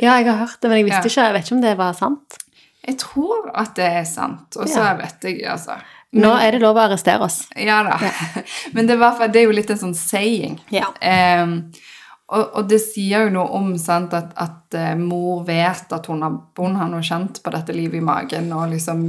ja, 0.01 0.15
jeg 0.19 0.27
har 0.31 0.39
hørt 0.43 0.59
det, 0.62 0.69
men 0.71 0.79
jeg 0.79 0.85
visste 0.89 1.03
Ja. 1.03 1.11
ikke, 1.12 1.27
jeg 1.27 1.35
vet 1.35 1.45
ikke 1.47 1.55
om 1.57 1.62
det 1.62 1.77
var 1.79 1.93
sant. 1.93 2.39
Jeg 2.87 2.99
tror 2.99 3.51
at 3.55 3.75
det 3.77 3.85
er 4.01 4.05
sant, 4.05 4.57
og 4.57 4.67
så 4.69 4.81
Ja. 4.83 4.95
vet 4.97 5.25
jeg 5.25 5.45
altså 5.45 5.77
Nå 6.17 6.31
er 6.41 6.51
det 6.53 6.61
lov 6.62 6.77
å 6.77 6.85
arrestere 6.89 7.21
oss. 7.21 7.49
Ja 7.57 7.83
da. 7.83 7.99
Men 8.75 8.87
det, 8.87 8.97
fall- 8.99 9.29
det 9.33 9.41
er 9.43 9.45
jo 9.51 9.53
litt 9.53 9.71
en 9.71 9.77
sånn 9.79 9.95
saying. 9.95 10.59
Ja. 10.71 10.87
Ehm, 11.03 11.73
og, 12.27 12.43
og 12.59 12.67
det 12.67 12.81
sier 12.83 13.29
jo 13.29 13.35
noe 13.37 13.55
om 13.55 13.69
sant, 13.79 14.15
at, 14.17 14.33
at 14.43 14.75
eh, 14.75 14.95
mor 14.99 15.45
vet 15.47 15.93
at 15.95 16.09
hun 16.11 16.25
har, 16.27 16.35
hun 16.59 16.75
har 16.75 16.91
noe 16.91 17.05
kjent 17.07 17.39
på 17.43 17.53
dette 17.55 17.75
livet 17.77 18.01
i 18.01 18.07
magen, 18.07 18.49
og 18.57 18.73
liksom 18.73 19.05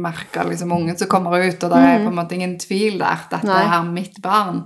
merker 0.00 0.48
liksom 0.48 0.72
ungen 0.72 0.96
som 0.96 1.10
kommer 1.12 1.36
ut, 1.42 1.60
og 1.60 1.74
det 1.74 1.82
er 1.82 2.04
på 2.04 2.12
en 2.12 2.16
måte 2.16 2.38
ingen 2.38 2.56
tvil 2.62 2.96
der. 3.02 3.26
Dette 3.32 3.50
Nei. 3.50 3.64
er 3.68 3.90
mitt 3.90 4.20
barn. 4.24 4.64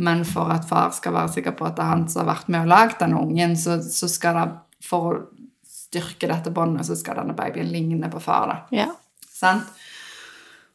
Men 0.00 0.22
for 0.28 0.52
at 0.52 0.68
far 0.68 0.92
skal 0.94 1.16
være 1.16 1.32
sikker 1.38 1.56
på 1.58 1.66
at 1.66 1.78
det 1.78 1.82
er 1.82 1.90
han 1.90 2.04
som 2.08 2.22
har 2.22 2.34
vært 2.34 2.50
med 2.52 2.62
og 2.62 2.70
lagd 2.70 3.00
denne 3.00 3.18
ungen, 3.24 3.56
så, 3.58 3.80
så 3.82 4.06
skal 4.10 4.36
det, 4.38 4.44
for 4.86 5.08
å 5.08 5.16
styrke 5.66 6.28
dette 6.30 6.52
båndet, 6.54 6.86
så 6.86 6.98
skal 6.98 7.18
denne 7.18 7.34
babyen 7.38 7.72
ligne 7.72 8.12
på 8.12 8.20
far. 8.22 8.52
da. 8.52 8.58
Ja. 8.76 8.90
Sant? 9.26 9.72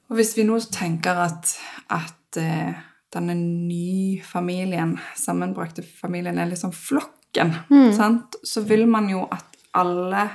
Og 0.10 0.20
hvis 0.20 0.36
vi 0.38 0.44
nå 0.46 0.58
tenker 0.74 1.22
at, 1.30 1.54
at 1.94 2.42
eh, 2.42 2.85
denne 3.16 3.36
nye 3.40 4.22
familien, 4.24 4.96
sammenbrakte 5.18 5.84
familien, 5.84 6.38
er 6.40 6.52
liksom 6.52 6.74
flokken, 6.76 7.54
sant? 7.96 8.38
så 8.44 8.64
vil 8.68 8.86
man 8.88 9.10
jo 9.12 9.26
at 9.32 9.56
alle 9.76 10.30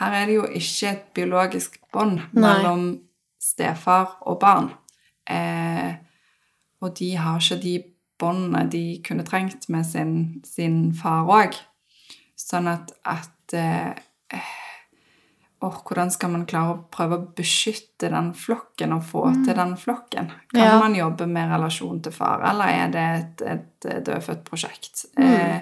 Her 0.00 0.14
er 0.16 0.26
det 0.26 0.34
jo 0.34 0.44
ikke 0.48 0.88
et 0.88 1.02
biologisk 1.14 1.74
bånd 1.92 2.18
mellom 2.32 2.86
stefar 3.38 4.16
og 4.26 4.38
barn. 4.40 4.70
Eh, 5.28 5.92
og 6.80 6.94
de 6.98 7.10
har 7.20 7.38
ikke 7.38 7.58
de 7.62 7.74
båndene 8.18 8.64
de 8.72 9.02
kunne 9.06 9.24
trengt 9.28 9.68
med 9.68 9.84
sin, 9.84 10.14
sin 10.44 10.94
far 10.96 11.28
òg. 11.28 11.58
Sånn 12.40 12.70
at, 12.72 12.94
at 13.04 13.54
eh, 13.54 13.92
Åh, 15.62 15.76
hvordan 15.86 16.10
skal 16.10 16.30
man 16.32 16.46
klare 16.46 16.72
å 16.74 16.80
prøve 16.90 17.16
å 17.20 17.26
beskytte 17.38 18.08
den 18.10 18.32
flokken 18.34 18.92
og 18.96 19.04
få 19.06 19.28
til 19.44 19.54
den 19.54 19.76
flokken? 19.78 20.32
Kan 20.52 20.60
Ja. 20.64 20.78
man 20.80 20.94
jobbe 20.94 21.26
med 21.30 21.50
relasjon 21.52 22.00
til 22.02 22.12
far, 22.12 22.42
eller 22.50 22.64
er 22.66 22.90
det 22.90 23.04
et, 23.20 23.42
et 23.86 24.04
dødfødt 24.04 24.42
prosjekt? 24.44 25.04
Eh, 25.16 25.60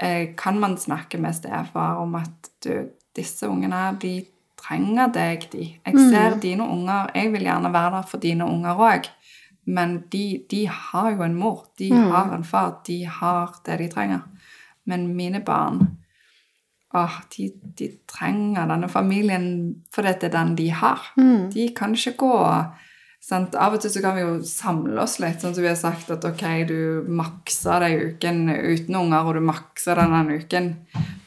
eh, 0.00 0.34
kan 0.36 0.58
man 0.60 0.76
snakke 0.76 1.18
med 1.20 1.34
stefar 1.36 1.98
om 2.00 2.14
at 2.14 2.50
du, 2.64 2.88
disse 3.14 3.42
ungene 3.48 3.98
de 4.00 4.26
trenger 4.56 5.12
deg, 5.12 5.50
de. 5.52 5.78
Jeg 5.86 5.94
ser 6.10 6.40
dine 6.40 6.64
unger, 6.64 7.10
jeg 7.14 7.32
vil 7.32 7.42
gjerne 7.42 7.72
være 7.72 7.92
der 8.00 8.02
for 8.08 8.18
dine 8.18 8.44
unger 8.48 8.74
òg. 8.80 9.08
Men 9.66 10.04
de, 10.10 10.42
de 10.48 10.64
har 10.66 11.10
jo 11.12 11.22
en 11.22 11.34
mor, 11.36 11.66
de 11.78 11.90
har 11.92 12.32
en 12.34 12.44
far, 12.44 12.78
de 12.86 13.04
har 13.04 13.52
det 13.66 13.78
de 13.78 13.88
trenger. 13.88 14.22
Men 14.86 15.14
mine 15.14 15.40
barn 15.44 15.97
Åh, 16.96 17.16
de, 17.36 17.50
de 17.76 17.90
trenger 18.08 18.68
denne 18.70 18.88
familien 18.88 19.48
fordi 19.92 20.14
det 20.22 20.30
er 20.30 20.36
den 20.38 20.54
de 20.56 20.68
har. 20.72 21.10
De 21.52 21.66
kan 21.76 21.92
ikke 21.96 22.16
gå 22.22 22.36
sant? 23.28 23.56
Av 23.58 23.74
og 23.76 23.82
til 23.82 23.92
så 23.92 24.02
kan 24.02 24.16
vi 24.16 24.22
jo 24.24 24.38
samle 24.46 24.96
oss 25.02 25.18
litt, 25.22 25.42
sånn 25.42 25.54
som 25.56 25.64
vi 25.64 25.70
har 25.70 25.78
sagt 25.78 26.10
at 26.14 26.24
ok, 26.24 26.44
du 26.68 27.10
makser 27.12 27.84
deg 27.84 28.04
uken 28.14 28.46
uten 28.54 28.98
unger, 29.02 29.28
og 29.28 29.36
du 29.38 29.44
makser 29.44 30.00
den 30.00 30.14
denne 30.16 30.38
uken. 30.40 30.70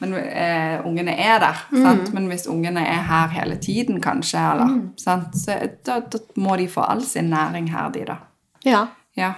Men 0.00 0.16
eh, 0.18 0.80
ungene 0.88 1.14
er 1.14 1.38
der. 1.44 1.62
Sant? 1.70 2.10
Men 2.16 2.26
hvis 2.32 2.48
ungene 2.50 2.82
er 2.88 3.06
her 3.06 3.30
hele 3.36 3.60
tiden, 3.62 4.00
kanskje, 4.02 4.42
eller, 4.42 4.74
sant? 4.98 5.38
så 5.38 5.60
da, 5.86 6.00
da 6.02 6.22
må 6.42 6.58
de 6.58 6.66
få 6.70 6.82
all 6.88 7.04
sin 7.06 7.30
næring 7.30 7.70
her, 7.70 7.92
de, 7.94 8.04
da. 8.10 8.18
Ja. 8.66 8.82
Ja. 9.18 9.34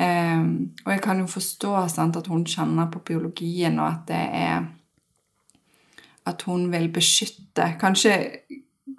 Ehm, 0.00 0.72
og 0.86 0.92
jeg 0.94 1.00
kan 1.04 1.18
jo 1.20 1.28
forstå 1.30 1.74
sant, 1.92 2.16
at 2.16 2.30
hun 2.32 2.46
kjenner 2.48 2.90
på 2.90 3.02
biologien, 3.04 3.78
og 3.78 3.86
at 3.86 4.04
det 4.08 4.22
er 4.40 4.68
At 6.26 6.42
hun 6.42 6.68
vil 6.72 6.88
beskytte 6.92 7.74
Kanskje 7.80 8.16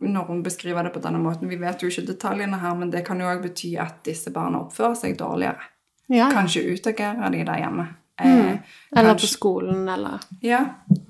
når 0.02 0.26
hun 0.28 0.44
beskriver 0.44 0.84
det 0.84 0.94
på 0.96 1.02
denne 1.04 1.20
måten 1.22 1.50
Vi 1.50 1.60
vet 1.62 1.84
jo 1.84 1.90
ikke 1.92 2.08
detaljene 2.08 2.58
her, 2.58 2.74
men 2.76 2.92
det 2.92 3.04
kan 3.06 3.20
jo 3.22 3.30
òg 3.30 3.44
bety 3.44 3.76
at 3.80 4.00
disse 4.06 4.32
barna 4.34 4.64
oppfører 4.64 4.96
seg 4.98 5.18
dårligere. 5.20 5.68
ja. 6.10 6.30
Kanskje 6.34 6.64
utagerer 6.74 7.30
de 7.30 7.44
der 7.46 7.58
hjemme. 7.62 7.88
Eh, 8.22 8.58
Eller 8.98 9.14
på 9.14 9.28
skolen, 9.28 9.90
eller 9.90 10.20
ja. 10.42 10.66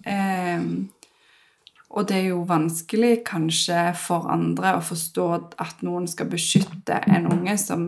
Eh, 0.05 0.61
og 1.91 2.07
det 2.07 2.17
er 2.17 2.27
jo 2.29 2.43
vanskelig 2.47 3.23
kanskje 3.27 3.91
for 3.99 4.29
andre 4.31 4.77
å 4.77 4.83
forstå 4.85 5.25
at 5.59 5.81
noen 5.83 6.07
skal 6.07 6.29
beskytte 6.31 7.01
en 7.07 7.27
unge 7.31 7.57
som 7.59 7.81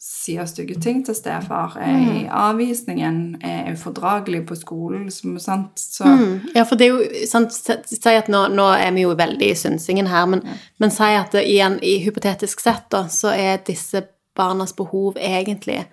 sier 0.00 0.46
stygge 0.46 0.76
ting 0.80 1.00
til 1.06 1.14
stefar, 1.16 1.74
er 1.82 1.98
i 1.98 2.24
avvisningen, 2.30 3.40
er 3.44 3.72
ufordragelig 3.72 4.44
på 4.46 4.56
skolen, 4.58 5.10
som 5.10 5.38
sant, 5.42 5.78
så 5.78 6.04
Mm. 6.04 6.40
Ja, 6.54 6.62
for 6.62 6.76
det 6.76 6.86
er 6.86 6.94
jo 6.94 7.26
sant, 7.26 7.52
Si 7.52 8.14
at 8.14 8.28
nå, 8.28 8.46
nå 8.48 8.68
er 8.78 8.92
vi 8.92 9.02
jo 9.02 9.14
veldig 9.14 9.50
i 9.50 9.54
synsingen 9.54 10.06
her, 10.06 10.26
men, 10.26 10.42
men 10.78 10.90
si 10.90 11.02
at 11.02 11.32
det, 11.32 11.44
igjen, 11.46 11.78
i 11.82 11.98
hypotetisk 12.04 12.60
sett, 12.60 12.90
da, 12.90 13.08
så 13.08 13.28
er 13.28 13.58
disse 13.66 14.02
barnas 14.36 14.72
behov 14.76 15.16
egentlig 15.16 15.86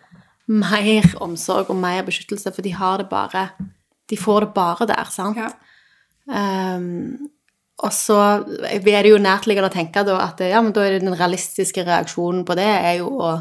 mer 0.48 1.16
omsorg 1.22 1.70
og 1.70 1.76
mer 1.76 2.04
beskyttelse, 2.06 2.52
for 2.54 2.62
de 2.62 2.74
har 2.74 2.98
det 2.98 3.10
bare 3.10 3.50
De 4.10 4.18
får 4.18 4.40
det 4.40 4.54
bare 4.54 4.86
der, 4.86 5.08
sant? 5.10 5.38
ja. 5.38 5.50
Um, 6.78 7.30
og 7.84 7.92
så 7.94 8.18
er 8.70 8.80
det 8.80 9.10
jo 9.10 9.18
nærtliggende 9.20 9.68
å 9.68 9.74
tenke 9.74 10.04
da 10.08 10.20
at 10.24 10.40
ja, 10.40 10.62
men 10.62 10.72
da 10.74 10.86
er 10.86 10.96
det 10.96 11.04
den 11.04 11.18
realistiske 11.18 11.84
reaksjonen 11.84 12.46
på 12.48 12.56
det 12.56 12.70
er 12.72 12.94
jo 13.02 13.10
å 13.20 13.32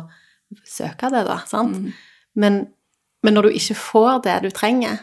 søke 0.68 1.10
det, 1.10 1.24
da. 1.26 1.38
sant? 1.46 1.92
Men, 2.34 2.66
men 3.22 3.34
når 3.34 3.42
du 3.42 3.48
ikke 3.58 3.74
får 3.74 4.22
det 4.24 4.42
du 4.42 4.50
trenger, 4.50 4.98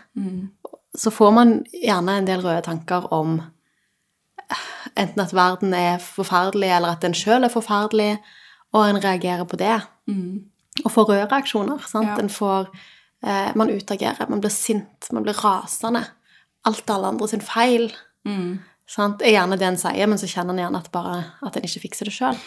så 0.98 1.12
får 1.12 1.32
man 1.32 1.54
gjerne 1.72 2.18
en 2.20 2.28
del 2.28 2.42
røde 2.44 2.62
tanker 2.68 3.08
om 3.14 3.42
enten 5.00 5.22
at 5.24 5.34
verden 5.34 5.74
er 5.74 5.98
forferdelig, 6.04 6.70
eller 6.76 6.98
at 6.98 7.04
en 7.08 7.14
sjøl 7.16 7.44
er 7.48 7.54
forferdelig, 7.54 8.18
og 8.74 8.88
en 8.90 9.00
reagerer 9.04 9.46
på 9.48 9.56
det. 9.60 9.78
Og 10.86 10.92
får 10.92 11.10
røde 11.10 11.28
reaksjoner. 11.32 11.80
sant? 11.88 12.08
Ja. 12.08 12.18
En 12.20 12.30
får 12.30 12.68
eh, 13.24 13.52
Man 13.56 13.70
utagerer, 13.70 14.30
man 14.30 14.42
blir 14.42 14.52
sint, 14.52 15.08
man 15.12 15.24
blir 15.24 15.36
rasende. 15.44 16.04
Alt 16.66 16.90
er 16.90 16.94
alle 16.94 17.08
andre 17.08 17.28
sin 17.28 17.42
feil. 17.42 17.92
Sant? 18.88 19.22
er 19.22 19.32
gjerne 19.38 19.58
det 19.58 19.68
en 19.68 19.78
sier, 19.80 20.08
men 20.08 20.18
så 20.20 20.28
kjenner 20.28 20.54
en 20.54 20.60
gjerne 20.60 20.80
at, 20.84 20.92
bare, 20.92 21.24
at 21.42 21.56
en 21.56 21.64
ikke 21.64 21.84
fikser 21.88 22.06
det 22.06 22.14
sjøl. 22.14 22.38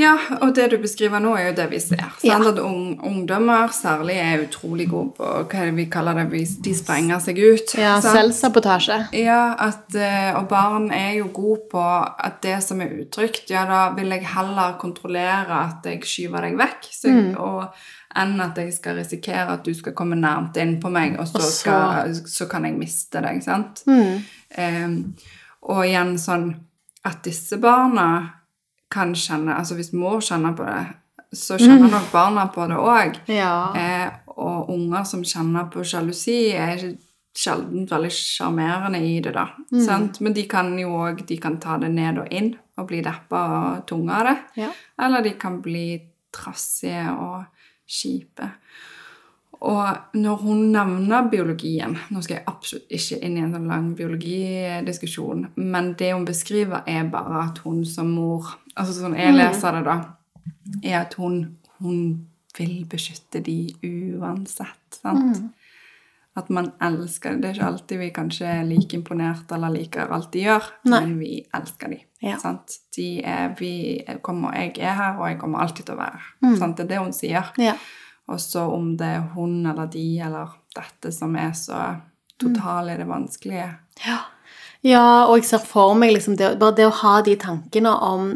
Ja, 0.00 0.14
og 0.40 0.54
det 0.56 0.70
du 0.72 0.78
beskriver 0.80 1.20
nå, 1.20 1.34
er 1.36 1.50
jo 1.50 1.54
det 1.58 1.66
vi 1.70 1.78
ser. 1.82 2.04
Ja. 2.24 2.38
At 2.40 2.58
ung, 2.58 2.94
ungdommer 3.04 3.68
særlig 3.76 4.14
er 4.22 4.44
utrolig 4.46 4.86
gode 4.88 5.12
på 5.18 5.26
hva 5.44 5.64
det 5.66 5.74
vi 5.76 5.84
kaller 5.92 6.16
det, 6.30 6.40
de 6.64 6.72
sprenger 6.74 7.20
seg 7.20 7.36
ut. 7.42 7.74
Ja, 7.76 7.98
sant? 8.00 8.16
selvsabotasje. 8.16 8.98
Ja, 9.20 9.54
at, 9.60 9.94
eh, 9.94 10.30
og 10.38 10.48
barn 10.48 10.90
er 10.96 11.18
jo 11.18 11.28
gode 11.34 11.66
på 11.72 11.82
at 11.84 12.40
det 12.42 12.62
som 12.64 12.80
er 12.80 12.94
utrygt, 13.04 13.50
ja, 13.52 13.66
da 13.68 13.82
vil 13.94 14.08
jeg 14.16 14.24
heller 14.32 14.78
kontrollere 14.80 15.60
at 15.68 15.84
jeg 15.84 16.00
skyver 16.08 16.48
deg 16.48 16.56
vekk, 16.56 16.88
så, 16.90 17.08
Mm. 17.12 17.36
og, 17.38 17.68
enn 18.16 18.40
at 18.40 18.56
jeg 18.56 18.72
skal 18.72 18.96
risikere 18.96 19.48
at 19.52 19.62
du 19.64 19.74
skal 19.74 19.92
komme 19.92 20.16
nærmt 20.16 20.56
inn 20.56 20.80
på 20.80 20.90
meg, 20.90 21.18
og 21.20 21.26
så, 21.26 21.36
Og 21.36 21.42
så- 21.42 21.52
Skal, 21.62 22.14
så 22.26 22.48
kan 22.48 22.64
jeg 22.64 22.78
miste 22.78 23.20
deg, 23.22 23.42
sant? 23.42 23.82
Mm. 23.86 24.22
Um, 24.58 25.14
og 25.62 25.84
igjen 25.84 26.16
sånn 26.18 26.54
at 27.04 27.22
disse 27.22 27.56
barna 27.60 28.32
kan 28.92 29.14
kjenne 29.16 29.56
Altså 29.56 29.78
hvis 29.78 29.94
mor 29.96 30.20
kjenner 30.24 30.52
på 30.56 30.66
det, 30.68 30.82
så 31.32 31.56
kjenner 31.60 31.88
nok 31.88 32.10
barna 32.12 32.46
på 32.52 32.66
det 32.68 32.76
òg. 32.76 33.16
Ja. 33.32 33.54
Eh, 33.76 34.10
og 34.36 34.68
unger 34.72 35.06
som 35.08 35.24
kjenner 35.24 35.70
på 35.72 35.84
sjalusi, 35.84 36.52
er 36.52 36.76
ikke 36.76 36.98
sjelden 37.32 37.86
veldig 37.88 38.10
sjarmerende 38.12 39.00
i 39.00 39.14
det, 39.24 39.32
da. 39.32 39.46
Sant? 39.86 40.20
Men 40.20 40.34
de 40.36 40.44
kan 40.50 40.74
jo 40.78 40.92
òg 41.00 41.24
de 41.28 41.38
kan 41.40 41.56
ta 41.62 41.78
det 41.80 41.88
ned 41.94 42.20
og 42.20 42.32
inn 42.32 42.52
og 42.76 42.88
bli 42.90 43.00
deppa 43.04 43.42
og 43.56 43.86
tunge 43.88 44.16
av 44.18 44.28
det. 44.28 44.36
Ja. 44.64 44.70
Eller 45.00 45.24
de 45.24 45.32
kan 45.40 45.60
bli 45.64 45.86
trassige 46.32 47.06
og 47.12 47.44
kjipe. 47.88 48.50
Og 49.60 50.16
når 50.18 50.40
hun 50.42 50.62
nevner 50.74 51.28
biologien 51.30 51.94
Nå 52.10 52.22
skal 52.24 52.38
jeg 52.38 52.46
absolutt 52.50 52.94
ikke 52.96 53.18
inn 53.22 53.36
i 53.36 53.44
en 53.44 53.52
sånn 53.54 53.68
lang 53.70 53.92
biologidiskusjon, 53.98 55.46
men 55.60 55.92
det 56.00 56.12
hun 56.14 56.26
beskriver, 56.26 56.82
er 56.86 57.06
bare 57.12 57.44
at 57.44 57.62
hun 57.66 57.84
som 57.86 58.10
mor 58.16 58.56
Altså 58.72 58.96
sånn 58.96 59.16
jeg 59.18 59.36
leser 59.36 59.76
det, 59.76 59.82
da, 59.84 59.96
er 60.82 61.02
at 61.02 61.18
hun, 61.20 61.42
hun 61.82 61.98
vil 62.56 62.86
beskytte 62.88 63.42
de 63.44 63.58
uansett. 63.84 64.96
Sant? 64.96 65.42
At 66.32 66.48
man 66.48 66.70
elsker 66.80 67.36
Det 67.36 67.50
er 67.50 67.58
ikke 67.58 67.66
alltid 67.68 68.00
vi 68.00 68.08
kanskje 68.16 68.48
er 68.48 68.62
like 68.64 68.96
imponert 68.96 69.50
eller 69.52 69.74
liker 69.74 70.12
alt 70.16 70.30
de 70.32 70.46
gjør, 70.46 70.70
Nei. 70.88 71.00
men 71.02 71.18
vi 71.20 71.32
elsker 71.52 71.92
de. 71.92 71.98
Ja. 72.24 72.38
Sant? 72.40 72.78
De 72.96 73.08
er, 73.20 73.52
vi 73.58 73.74
kommer, 74.24 74.56
jeg 74.56 74.78
er 74.80 74.96
her, 74.96 75.18
og 75.20 75.28
jeg 75.28 75.40
kommer 75.42 75.64
alltid 75.64 75.84
til 75.84 75.98
å 75.98 76.00
være 76.00 76.22
her. 76.22 76.56
Sant? 76.56 76.78
Det 76.78 76.86
er 76.86 76.92
det 76.94 77.02
hun 77.02 77.12
sier. 77.16 77.52
Ja. 77.60 77.76
Og 78.28 78.38
så 78.40 78.66
om 78.72 78.92
det 78.96 79.06
er 79.16 79.24
hun 79.34 79.66
eller 79.66 79.86
de 79.90 80.04
eller 80.20 80.52
dette 80.76 81.10
som 81.12 81.34
er 81.36 81.50
så 81.58 81.80
totalt 82.40 82.90
i 82.94 82.96
det 83.00 83.06
vanskelige. 83.08 83.66
Ja. 84.06 84.18
ja, 84.82 85.26
og 85.26 85.36
jeg 85.38 85.44
ser 85.50 85.58
for 85.66 85.94
meg 85.98 86.14
liksom 86.14 86.36
det, 86.38 86.54
bare 86.58 86.74
det 86.78 86.86
å 86.88 86.94
ha 87.02 87.20
de 87.22 87.36
tankene 87.36 87.92
om 88.02 88.32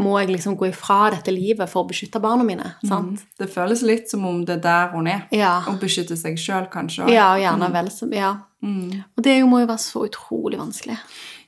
må 0.00 0.12
jeg 0.20 0.30
liksom 0.30 0.54
gå 0.56 0.68
ifra 0.68 1.08
dette 1.10 1.32
livet 1.34 1.66
for 1.68 1.82
å 1.82 1.88
beskytte 1.88 2.20
barna 2.22 2.44
mine? 2.46 2.68
sant? 2.86 3.24
Det 3.36 3.48
føles 3.50 3.82
litt 3.82 4.06
som 4.12 4.22
om 4.28 4.44
det 4.46 4.60
er 4.60 4.62
der 4.62 4.92
hun 4.94 5.08
er. 5.10 5.24
Ja. 5.34 5.56
Å 5.66 5.74
beskytter 5.80 6.16
seg 6.16 6.38
sjøl, 6.38 6.68
kanskje. 6.70 7.04
også. 7.08 7.14
ja, 7.16 7.32
og 7.34 7.42
gjerne 7.42 7.72
vel 7.74 7.90
som 7.90 8.12
Ja. 8.14 8.36
Mm. 8.62 9.02
Og 9.16 9.22
det 9.24 9.34
må 9.48 9.62
jo 9.62 9.66
være 9.66 9.82
så 9.82 10.04
utrolig 10.06 10.58
vanskelig. 10.60 10.98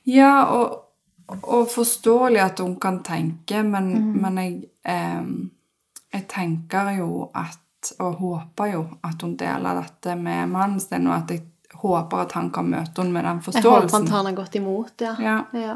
Ja, 0.09 0.49
og, 0.51 0.79
og 1.45 1.67
forståelig 1.71 2.41
at 2.43 2.59
hun 2.59 2.75
kan 2.81 2.99
tenke, 3.05 3.63
men, 3.63 3.91
Mm. 3.93 4.21
men 4.21 4.37
jeg, 4.37 4.69
eh, 4.83 5.23
jeg 6.19 6.27
tenker 6.27 6.97
jo 6.97 7.29
at 7.33 7.59
Og 7.99 8.15
håper 8.21 8.71
jo 8.73 8.83
at 9.03 9.21
hun 9.21 9.35
deler 9.39 9.81
dette 9.81 10.15
med 10.19 10.49
mannen 10.49 10.79
sin, 10.79 11.07
og 11.07 11.15
at 11.21 11.31
jeg 11.31 11.43
håper 11.83 12.17
at 12.23 12.31
han 12.37 12.51
kan 12.53 12.69
møte 12.69 13.01
henne 13.01 13.13
med 13.13 13.25
den 13.27 13.41
forståelsen. 13.41 13.71
Jeg 13.71 13.81
håper 13.81 13.97
han 13.97 14.07
tar 14.07 14.21
henne 14.23 14.35
godt 14.37 14.55
imot, 14.55 14.93
ja. 15.01 15.15
Ja. 15.19 15.39
ja. 15.53 15.75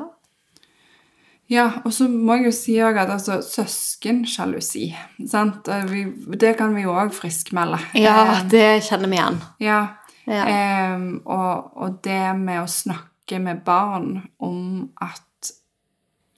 Ja, 1.49 1.67
og 1.85 1.93
så 1.95 2.09
må 2.11 2.35
jeg 2.35 2.49
jo 2.49 2.51
si 2.51 2.73
òg 2.83 2.97
at 2.99 3.09
altså, 3.13 3.37
søskensjalusi? 3.41 4.89
Eh, 5.23 6.07
Det 6.39 6.57
kan 6.57 6.75
vi 6.75 6.81
jo 6.83 6.91
òg 6.91 7.13
friskmelde. 7.15 7.79
Ja, 7.95 8.17
Eh, 8.33 8.41
det 8.51 8.83
kjenner 8.83 9.07
vi 9.07 9.15
igjen. 9.15 9.41
ja. 9.59 9.87
Ja. 10.27 10.95
Um, 10.95 11.21
og, 11.25 11.71
og 11.79 12.01
det 12.03 12.35
med 12.35 12.59
å 12.59 12.67
snakke 12.67 13.39
med 13.39 13.61
barn 13.63 14.27
om 14.43 14.89
at 14.99 15.23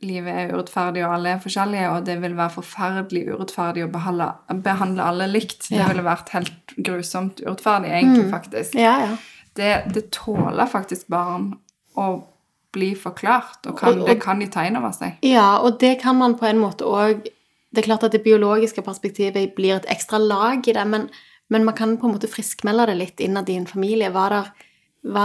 livet 0.02 0.34
er 0.34 0.54
urettferdig, 0.56 1.04
og 1.06 1.14
alle 1.14 1.30
er 1.36 1.40
forskjellige, 1.44 1.90
og 1.92 2.06
det 2.06 2.22
vil 2.22 2.36
være 2.38 2.54
forferdelig 2.56 3.26
urettferdig 3.34 3.84
å 3.84 3.92
behandle, 3.92 4.30
behandle 4.64 5.04
alle 5.04 5.28
likt. 5.28 5.68
Det 5.70 5.78
Ja. 5.78 5.88
ville 5.88 6.04
vært 6.04 6.30
helt 6.30 6.74
grusomt 6.78 7.42
urettferdig, 7.44 7.90
egentlig, 7.92 8.30
faktisk. 8.32 8.76
Ja, 8.76 9.00
ja. 9.00 9.18
Det, 9.56 9.94
det 9.94 10.12
tåler 10.12 10.66
faktisk 10.72 11.08
barn 11.10 11.54
å 11.98 12.24
bli 12.72 12.94
forklart, 12.96 13.66
og, 13.68 13.78
kan, 13.78 13.90
Og- 13.90 14.00
og- 14.02 14.08
det 14.08 14.22
kan 14.22 14.40
de 14.40 14.48
ta 14.48 14.62
inn 14.64 14.78
over 14.78 14.92
seg. 14.92 15.18
Ja, 15.24 15.58
og 15.58 15.80
det 15.80 16.00
kan 16.02 16.16
man 16.18 16.36
på 16.38 16.46
en 16.48 16.60
måte 16.60 16.86
òg 16.86 17.28
Det 17.72 17.84
er 17.84 17.88
klart 17.96 18.04
at 18.04 18.12
det 18.14 18.24
biologiske 18.24 18.82
perspektivet 18.82 19.54
blir 19.56 19.76
et 19.76 19.86
ekstra 19.86 20.18
lag 20.18 20.68
i 20.68 20.72
det, 20.74 20.88
men, 20.88 21.08
men 21.52 21.64
man 21.64 21.76
kan 21.76 21.98
på 22.00 22.08
en 22.08 22.16
måte 22.16 22.28
friskmelde 22.28 22.88
det 22.88 22.98
litt 22.98 23.18
innad 23.20 23.48
i 23.48 23.58
en 23.58 23.68
familie. 23.68 24.10
Var 24.10 24.30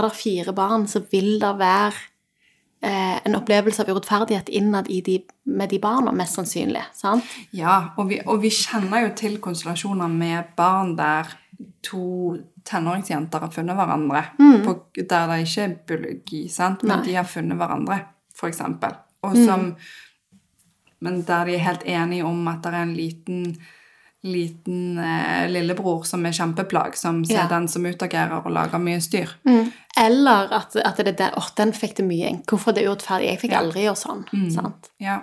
det 0.03 0.13
fire 0.13 0.53
barn, 0.53 0.85
så 0.87 1.01
vil 1.11 1.39
det 1.41 1.57
være 1.59 1.95
en 2.85 3.37
opplevelse 3.39 3.83
av 3.83 3.91
urettferdighet 3.93 4.51
innad 4.53 4.91
i 4.93 5.01
de, 5.05 5.19
med 5.49 5.71
de 5.73 5.79
barna, 5.81 6.13
mest 6.13 6.37
sannsynlig. 6.37 6.83
sant? 6.97 7.25
Ja, 7.57 7.95
og 7.97 8.11
vi, 8.11 8.21
og 8.27 8.43
vi 8.43 8.51
kjenner 8.53 9.07
jo 9.07 9.15
til 9.17 9.39
konstellasjoner 9.45 10.11
med 10.13 10.53
barn 10.59 10.97
der 10.99 11.33
to 11.85 12.37
tenåringsjenter 12.65 13.45
har 13.45 13.53
funnet 13.53 13.77
hverandre, 13.77 14.25
på, 14.65 14.75
der 14.97 15.31
det 15.31 15.41
ikke 15.45 15.65
er 15.65 15.77
biologi, 15.89 16.43
sant? 16.49 16.83
men 16.83 16.99
Nei. 16.99 17.07
de 17.09 17.17
har 17.19 17.29
funnet 17.29 17.61
hverandre, 17.61 18.01
eksempel. 18.45 18.97
Og 19.25 19.37
som, 19.39 19.71
men 21.05 21.23
der 21.25 21.49
de 21.49 21.57
er 21.57 21.65
helt 21.65 21.85
enige 21.89 22.27
om 22.29 22.49
at 22.51 22.65
det 22.65 22.73
er 22.73 22.83
en 22.83 22.97
liten, 22.97 23.45
liten 24.25 24.99
eh, 24.99 25.45
lillebror 25.53 26.05
som 26.09 26.25
er 26.27 26.33
kjempeplag, 26.33 26.97
som 26.97 27.23
Ja. 27.29 27.47
den 27.49 27.69
som 27.69 27.85
utagerer 27.87 28.41
og 28.45 28.51
lager 28.53 28.79
mye 28.81 29.01
styr. 29.01 29.29
Eller 30.01 30.49
at, 30.53 30.77
at 30.77 30.97
det 30.97 31.19
der, 31.19 31.31
den, 31.31 31.43
den 31.57 31.73
fikk 31.77 31.97
det 31.97 32.07
mye 32.09 32.33
Hvorfor 32.49 32.73
det 32.75 32.85
er 32.85 32.91
urettferdig? 32.91 33.29
Jeg 33.31 33.41
fikk 33.45 33.53
Ja. 33.53 33.61
aldri 33.61 33.85
gjøre 33.85 34.01
sånn. 34.01 34.25
sant? 34.53 34.89
Ja. 35.01 35.21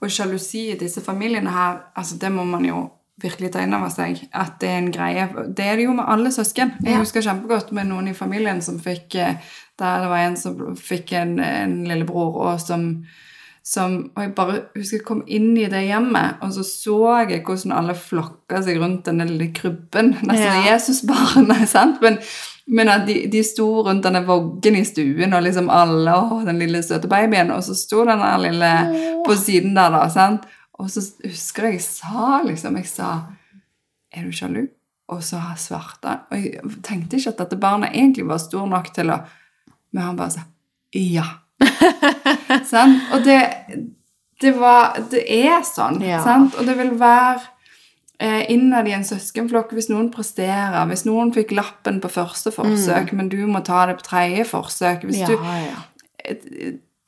Og 0.00 0.08
sjalusi 0.10 0.72
i 0.72 0.78
disse 0.80 1.00
familiene 1.04 1.50
her, 1.52 1.80
altså 1.96 2.18
det 2.18 2.32
må 2.32 2.44
man 2.44 2.64
jo 2.64 2.90
virkelig 3.22 3.52
ta 3.52 3.60
inn 3.62 3.74
over 3.76 3.88
seg. 3.92 4.24
At 4.34 4.56
det 4.58 4.68
er 4.68 4.78
en 4.78 4.90
greie. 4.90 5.28
Det 5.54 5.60
er 5.64 5.76
det 5.76 5.84
jo 5.84 5.92
med 5.92 6.04
alle 6.08 6.30
søsken. 6.32 6.72
Jeg 6.82 6.94
Ja. 6.94 6.98
husker 6.98 7.20
kjempegodt 7.22 7.70
med 7.72 7.86
noen 7.86 8.08
i 8.08 8.14
familien 8.14 8.60
som 8.62 8.80
fikk 8.80 9.14
eh, 9.14 9.34
Der 9.78 10.00
det 10.00 10.08
var 10.08 10.18
en 10.18 10.36
som 10.36 10.76
fikk 10.76 11.12
en, 11.12 11.38
en 11.40 11.84
lillebror, 11.84 12.34
og 12.36 12.60
som 12.60 13.04
som, 13.62 13.92
og 14.16 14.22
jeg 14.24 14.32
bare 14.34 14.54
husker 14.74 14.98
jeg 14.98 15.04
kom 15.06 15.20
inn 15.30 15.52
i 15.54 15.68
det 15.70 15.84
hjemmet, 15.86 16.40
og 16.42 16.50
så 16.56 16.64
så 16.66 16.96
jeg 17.30 17.44
hvordan 17.46 17.74
alle 17.76 17.94
flokka 17.94 18.58
seg 18.66 18.80
rundt 18.82 19.06
denne 19.06 19.26
lille 19.28 19.52
krybben. 19.54 20.16
Nesten 20.18 20.42
Ja. 20.42 20.72
Jesusbarnet. 20.72 21.68
sant? 21.74 22.00
Men, 22.02 22.18
men 22.66 22.90
at 22.90 23.06
de, 23.06 23.20
de 23.30 23.42
sto 23.46 23.68
rundt 23.86 24.02
denne 24.02 24.24
voggen 24.26 24.80
i 24.80 24.82
stuen, 24.86 25.36
og 25.36 25.44
liksom 25.46 25.70
alle 25.70 26.16
Å, 26.18 26.40
den 26.48 26.58
lille 26.58 26.82
søte 26.82 27.10
babyen. 27.10 27.52
Og 27.54 27.62
så 27.62 27.76
sto 27.78 28.02
den 28.08 28.24
der 28.24 28.42
lille 28.42 28.72
på 29.26 29.38
siden 29.38 29.78
der, 29.78 29.94
da. 29.94 30.08
sant? 30.10 30.48
Og 30.82 30.90
så 30.90 31.04
husker 31.22 31.68
jeg 31.68 31.78
jeg 31.78 31.84
sa 31.84 32.40
liksom 32.42 32.78
Jeg 32.80 32.88
sa 32.90 33.10
Er 34.10 34.24
du 34.26 34.32
sjalu? 34.34 34.64
Og 35.12 35.20
så 35.22 35.38
svarte 35.60 36.08
han. 36.08 36.24
Og 36.32 36.40
jeg 36.40 36.80
tenkte 36.82 37.18
ikke 37.20 37.34
at 37.34 37.44
dette 37.44 37.60
barnet 37.60 37.94
egentlig 37.94 38.26
var 38.26 38.42
stor 38.42 38.66
nok 38.66 38.90
til 38.96 39.12
å 39.12 39.20
Men 39.92 40.02
han 40.08 40.18
bare 40.18 40.34
sa 40.34 40.48
ja. 40.92 41.24
sant? 42.72 43.00
Og 43.14 43.24
det, 43.26 43.38
det 44.42 44.52
var 44.58 44.98
Det 45.10 45.22
er 45.26 45.62
sånn. 45.66 46.00
Ja. 46.04 46.20
sant? 46.24 46.54
Og 46.58 46.66
det 46.68 46.76
vil 46.78 46.92
være 47.00 47.40
eh, 48.22 48.44
innad 48.54 48.88
i 48.90 48.94
en 48.96 49.04
søskenflokk 49.06 49.72
hvis 49.76 49.90
noen 49.92 50.10
presterer, 50.14 50.78
hvis 50.90 51.04
noen 51.08 51.32
fikk 51.34 51.54
lappen 51.56 52.00
på 52.02 52.10
første 52.12 52.52
forsøk, 52.54 53.12
men 53.18 53.28
du 53.32 53.40
må 53.50 53.62
ta 53.66 53.84
det 53.90 53.98
på 54.00 54.08
tredje 54.12 54.46
forsøk 54.52 55.04
hvis 55.08 55.22
Ja, 55.24 55.30
du, 55.30 55.36
ja. 55.42 55.82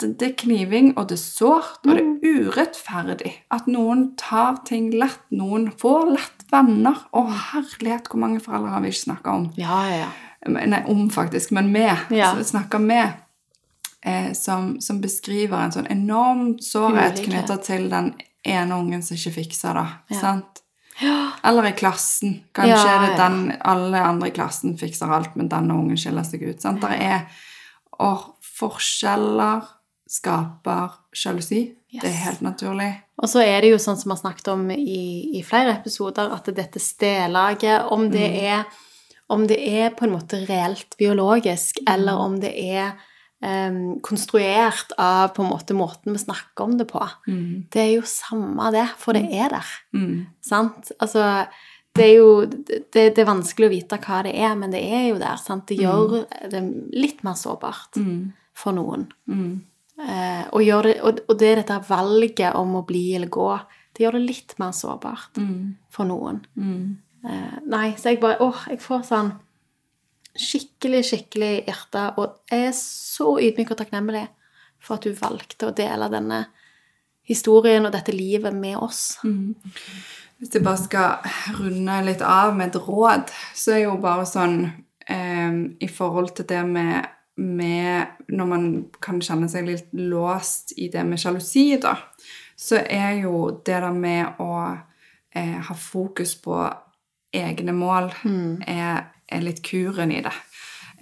det, 0.01 0.13
det 0.19 0.27
er 0.29 0.37
kniving, 0.43 0.93
og 0.99 1.09
det 1.09 1.17
er 1.19 1.23
sårt, 1.23 1.81
og 1.87 1.95
det 1.95 2.03
er 2.03 2.47
urettferdig 2.49 3.33
at 3.55 3.69
noen 3.71 4.09
tar 4.21 4.59
ting 4.67 4.91
lett. 4.93 5.21
Noen 5.31 5.69
får 5.81 6.11
lett 6.17 6.47
venner. 6.51 6.99
Å, 7.15 7.23
herlighet, 7.55 8.11
hvor 8.11 8.21
mange 8.23 8.43
foreldre 8.43 8.75
har 8.75 8.83
vi 8.85 8.91
ikke 8.93 9.05
snakka 9.07 9.37
om? 9.39 9.47
Ja, 9.59 9.79
ja, 9.89 10.01
ja. 10.05 10.13
Nei, 10.45 10.83
om 10.93 11.07
faktisk, 11.15 11.55
men 11.57 11.71
med. 11.73 12.11
Ja. 12.13 12.35
Snakka 12.45 12.77
med. 12.83 13.15
Eh, 14.05 14.33
som, 14.37 14.75
som 14.85 15.01
beskriver 15.01 15.57
en 15.57 15.73
sånn 15.73 15.89
enorm 15.89 16.59
sårhet 16.61 17.23
knytta 17.25 17.57
til 17.65 17.87
den 17.89 18.11
ene 18.45 18.77
ungen 18.77 19.01
som 19.03 19.17
ikke 19.17 19.39
fikser 19.39 19.79
det. 19.79 19.87
Ja. 20.13 20.19
Sant? 20.21 20.61
Eller 21.49 21.71
i 21.71 21.73
klassen. 21.79 22.43
Kanskje 22.53 22.77
Ja, 22.77 22.91
er 22.91 23.07
det 23.07 23.15
ja. 23.15 23.29
den 23.29 23.55
alle 23.65 24.03
andre 24.05 24.29
i 24.29 24.35
klassen 24.37 24.77
fikser 24.77 25.09
alt, 25.09 25.33
men 25.41 25.49
denne 25.49 25.73
ungen 25.73 25.97
skiller 25.97 26.27
seg 26.29 26.45
ut. 26.45 26.61
Sant? 26.61 26.85
Der 26.85 26.93
er 27.01 27.25
og 28.03 28.35
forskjeller 28.45 29.65
skaper 30.11 30.99
sjalusi. 31.15 31.63
Yes. 31.95 32.03
Det 32.03 32.11
er 32.11 32.21
helt 32.27 32.45
naturlig. 32.45 32.91
Og 33.23 33.31
så 33.31 33.41
er 33.47 33.63
det 33.63 33.73
jo 33.73 33.81
sånn 33.81 33.97
som 33.97 34.11
vi 34.11 34.17
har 34.17 34.21
snakket 34.21 34.51
om 34.53 34.67
i, 34.75 35.39
i 35.39 35.43
flere 35.47 35.77
episoder, 35.79 36.33
at 36.35 36.51
dette 36.53 36.83
stedlaget, 36.83 37.89
om 37.95 38.09
det, 38.13 38.27
er, 38.51 38.65
om 39.33 39.47
det 39.49 39.61
er 39.63 39.95
på 39.95 40.05
en 40.09 40.17
måte 40.17 40.43
reelt 40.45 40.99
biologisk, 41.01 41.81
eller 41.89 42.19
om 42.21 42.41
det 42.43 42.53
er 42.53 42.99
konstruert 44.05 44.93
av 45.01 45.33
på 45.37 45.43
en 45.45 45.51
måte 45.51 45.75
måten 45.77 46.15
vi 46.17 46.23
snakker 46.23 46.65
om 46.65 46.79
det 46.79 46.87
på, 46.91 47.03
det 47.27 47.81
er 47.83 47.93
jo 47.97 48.03
samme 48.09 48.71
det, 48.75 48.87
for 48.99 49.13
det 49.17 49.27
er 49.33 49.53
der. 49.55 49.71
Mm. 49.95 50.27
Sant? 50.45 50.93
Altså, 50.99 51.47
det 51.95 52.07
er 52.09 52.15
jo 52.17 52.31
det, 52.47 52.87
det 53.15 53.19
er 53.23 53.29
vanskelig 53.29 53.69
å 53.69 53.75
vite 53.75 53.99
hva 54.03 54.23
det 54.27 54.33
er, 54.35 54.55
men 54.59 54.73
det 54.75 54.81
er 54.83 55.05
jo 55.13 55.19
der. 55.21 55.37
Sant? 55.39 55.67
Det 55.69 55.77
gjør 55.79 56.25
det 56.51 56.63
litt 56.97 57.23
mer 57.27 57.37
sårbart 57.39 58.01
for 58.55 58.73
noen. 58.75 59.07
Mm. 59.31 59.61
Eh, 60.01 60.45
og, 60.51 60.65
det, 60.89 60.97
og, 61.07 61.21
og 61.29 61.39
det 61.39 61.53
dette 61.61 61.77
valget 61.89 62.55
om 62.59 62.75
å 62.81 62.85
bli 62.87 63.15
eller 63.15 63.31
gå, 63.31 63.47
det 63.95 64.03
gjør 64.03 64.17
det 64.19 64.25
litt 64.27 64.57
mer 64.59 64.73
sårbart 64.75 65.39
Mm. 65.39 65.77
for 65.89 66.05
noen. 66.09 66.41
Mm. 66.59 66.97
Eh, 67.25 67.59
nei, 67.71 67.93
så 67.97 68.11
jeg 68.11 68.19
bare 68.21 68.41
Åh, 68.43 68.65
jeg 68.71 68.81
får 68.83 69.05
sånn 69.07 69.31
skikkelig, 70.35 71.05
skikkelig 71.09 71.53
hjerte, 71.69 72.05
og 72.19 72.41
jeg 72.51 72.69
er 72.69 72.77
så 72.79 73.37
ydmyk 73.43 73.73
og 73.75 73.81
takknemlig 73.81 74.27
for 74.83 74.99
at 74.99 75.07
du 75.07 75.17
valgte 75.17 75.71
å 75.71 75.77
dele 75.77 76.11
denne 76.13 76.45
historien 77.25 77.87
og 77.87 77.95
dette 77.95 78.13
livet 78.13 78.55
med 78.55 78.77
oss. 78.77 79.17
Hvis 80.39 80.53
jeg 80.53 80.65
bare 80.65 80.83
skal 80.83 81.57
runde 81.57 82.01
litt 82.05 82.25
av 82.27 82.55
med 82.57 82.73
et 82.73 82.81
råd, 82.85 83.31
så 83.57 83.77
er 83.77 83.85
jo 83.87 83.99
bare 84.03 84.27
sånn 84.29 84.59
eh, 85.09 85.55
I 85.81 85.89
forhold 85.89 86.35
til 86.37 86.49
det 86.51 86.61
med, 86.69 87.07
med 87.41 88.27
Når 88.29 88.51
man 88.51 88.67
kan 89.01 89.23
kjenne 89.25 89.49
seg 89.49 89.69
litt 89.71 89.95
låst 89.95 90.75
i 90.77 90.91
det 90.93 91.07
med 91.07 91.23
sjalusi, 91.23 91.79
da, 91.81 91.95
så 92.57 92.83
er 92.83 93.23
jo 93.23 93.63
det 93.65 93.79
der 93.79 93.95
med 93.95 94.43
å 94.43 94.53
eh, 95.35 95.61
ha 95.65 95.79
fokus 95.79 96.35
på 96.43 96.59
egne 97.35 97.73
mål 97.75 98.13
er, 98.71 99.14
er 99.27 99.45
litt 99.45 99.63
kuren 99.65 100.13
i 100.13 100.21
det. 100.25 100.35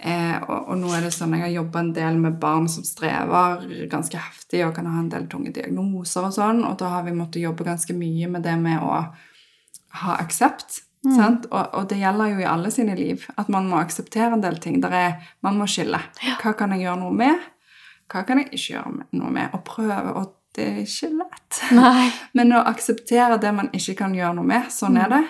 Eh, 0.03 0.37
og, 0.41 0.69
og 0.73 0.79
nå 0.81 0.89
er 0.95 1.05
det 1.05 1.13
sånn, 1.15 1.35
Jeg 1.37 1.45
har 1.45 1.51
jobba 1.53 1.79
en 1.79 1.91
del 1.95 2.17
med 2.19 2.39
barn 2.41 2.65
som 2.71 2.83
strever 2.83 3.61
ganske 3.91 4.19
heftig 4.19 4.65
og 4.65 4.73
kan 4.75 4.89
ha 4.89 4.97
en 4.99 5.11
del 5.11 5.29
tunge 5.31 5.53
diagnoser. 5.55 6.25
og 6.27 6.33
sånn, 6.35 6.63
og 6.67 6.77
da 6.81 6.89
har 6.97 7.05
vi 7.07 7.15
måttet 7.15 7.43
jobbe 7.43 7.67
ganske 7.67 7.95
mye 7.95 8.31
med 8.31 8.43
det 8.43 8.57
med 8.59 8.83
å 8.83 8.97
ha 10.03 10.17
aksept. 10.17 10.81
Sant? 11.03 11.49
Og, 11.51 11.73
og 11.75 11.87
det 11.91 11.97
gjelder 11.99 12.31
jo 12.31 12.39
i 12.39 12.47
alle 12.47 12.69
sine 12.71 12.95
liv 12.95 13.25
at 13.35 13.49
man 13.51 13.67
må 13.67 13.81
akseptere 13.81 14.37
en 14.37 14.43
del 14.43 14.59
ting. 14.63 14.79
Er, 14.87 15.19
man 15.43 15.59
må 15.59 15.67
skille. 15.67 15.99
Hva 16.39 16.53
kan 16.55 16.71
jeg 16.71 16.85
gjøre 16.85 17.01
noe 17.01 17.15
med? 17.17 17.49
Hva 18.11 18.23
kan 18.27 18.39
jeg 18.39 18.53
ikke 18.53 18.77
gjøre 18.77 19.07
noe 19.19 19.31
med? 19.35 19.51
Og 19.51 19.65
prøve. 19.67 20.15
Og 20.15 20.31
det 20.55 20.67
er 20.69 20.81
ikke 20.85 21.11
lett. 21.17 21.59
Nei. 21.75 22.07
Men 22.37 22.55
å 22.55 22.63
akseptere 22.71 23.39
det 23.41 23.51
man 23.55 23.71
ikke 23.75 23.97
kan 24.03 24.15
gjøre 24.15 24.37
noe 24.39 24.47
med, 24.47 24.69
sånn 24.71 24.99
er 25.01 25.11
det. 25.11 25.23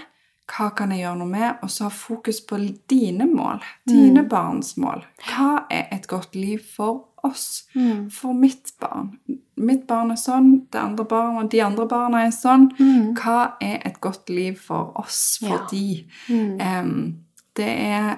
Hva 0.51 0.69
kan 0.75 0.91
jeg 0.91 0.99
gjøre 1.05 1.17
noe 1.21 1.27
med? 1.31 1.55
Og 1.63 1.69
så 1.71 1.85
ha 1.87 1.89
fokus 1.89 2.41
på 2.45 2.57
dine 2.91 3.25
mål. 3.29 3.61
Dine 3.87 4.23
barns 4.29 4.75
mål. 4.77 5.05
Hva 5.29 5.65
er 5.71 5.87
et 5.95 6.07
godt 6.07 6.35
liv 6.35 6.59
for 6.75 7.05
oss? 7.23 7.63
For 8.11 8.33
mitt 8.33 8.73
barn. 8.81 9.13
Mitt 9.57 9.85
barn 9.87 10.11
er 10.11 10.15
sånn, 10.19 10.65
det 10.73 10.79
andre 10.81 11.05
barnet, 11.05 11.51
de 11.53 11.61
andre 11.63 11.85
barna 11.87 12.25
er 12.25 12.31
sånn. 12.35 12.67
Hva 13.15 13.53
er 13.61 13.79
et 13.85 14.01
godt 14.01 14.29
liv 14.29 14.57
for 14.59 14.91
oss, 14.99 15.37
for 15.39 15.47
Ja. 15.59 15.67
de? 15.71 16.05
Um, 16.29 17.19
det 17.55 17.69
er 17.69 18.17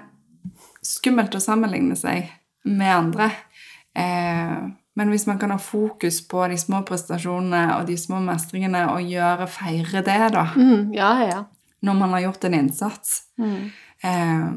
skummelt 0.81 1.35
å 1.35 1.39
sammenligne 1.43 1.95
seg 1.95 2.29
med 2.65 2.89
andre. 2.95 3.31
Eh, 3.95 4.69
men 4.97 5.09
hvis 5.09 5.27
man 5.27 5.37
kan 5.39 5.51
ha 5.51 5.57
fokus 5.57 6.21
på 6.27 6.47
de 6.49 6.57
små 6.57 6.81
prestasjonene 6.85 7.77
og 7.79 7.85
de 7.87 7.95
små 7.97 8.19
mestringene 8.23 8.89
og 8.91 9.01
gjøre, 9.03 9.47
feire 9.47 10.01
det, 10.03 10.31
da, 10.33 10.45
Mm, 10.55 10.93
ja, 10.93 11.11
ja. 11.27 11.43
Når 11.85 11.99
man 12.01 12.13
har 12.15 12.23
gjort 12.25 12.43
en 12.49 12.53
innsats, 12.57 13.13
eh, 14.03 14.49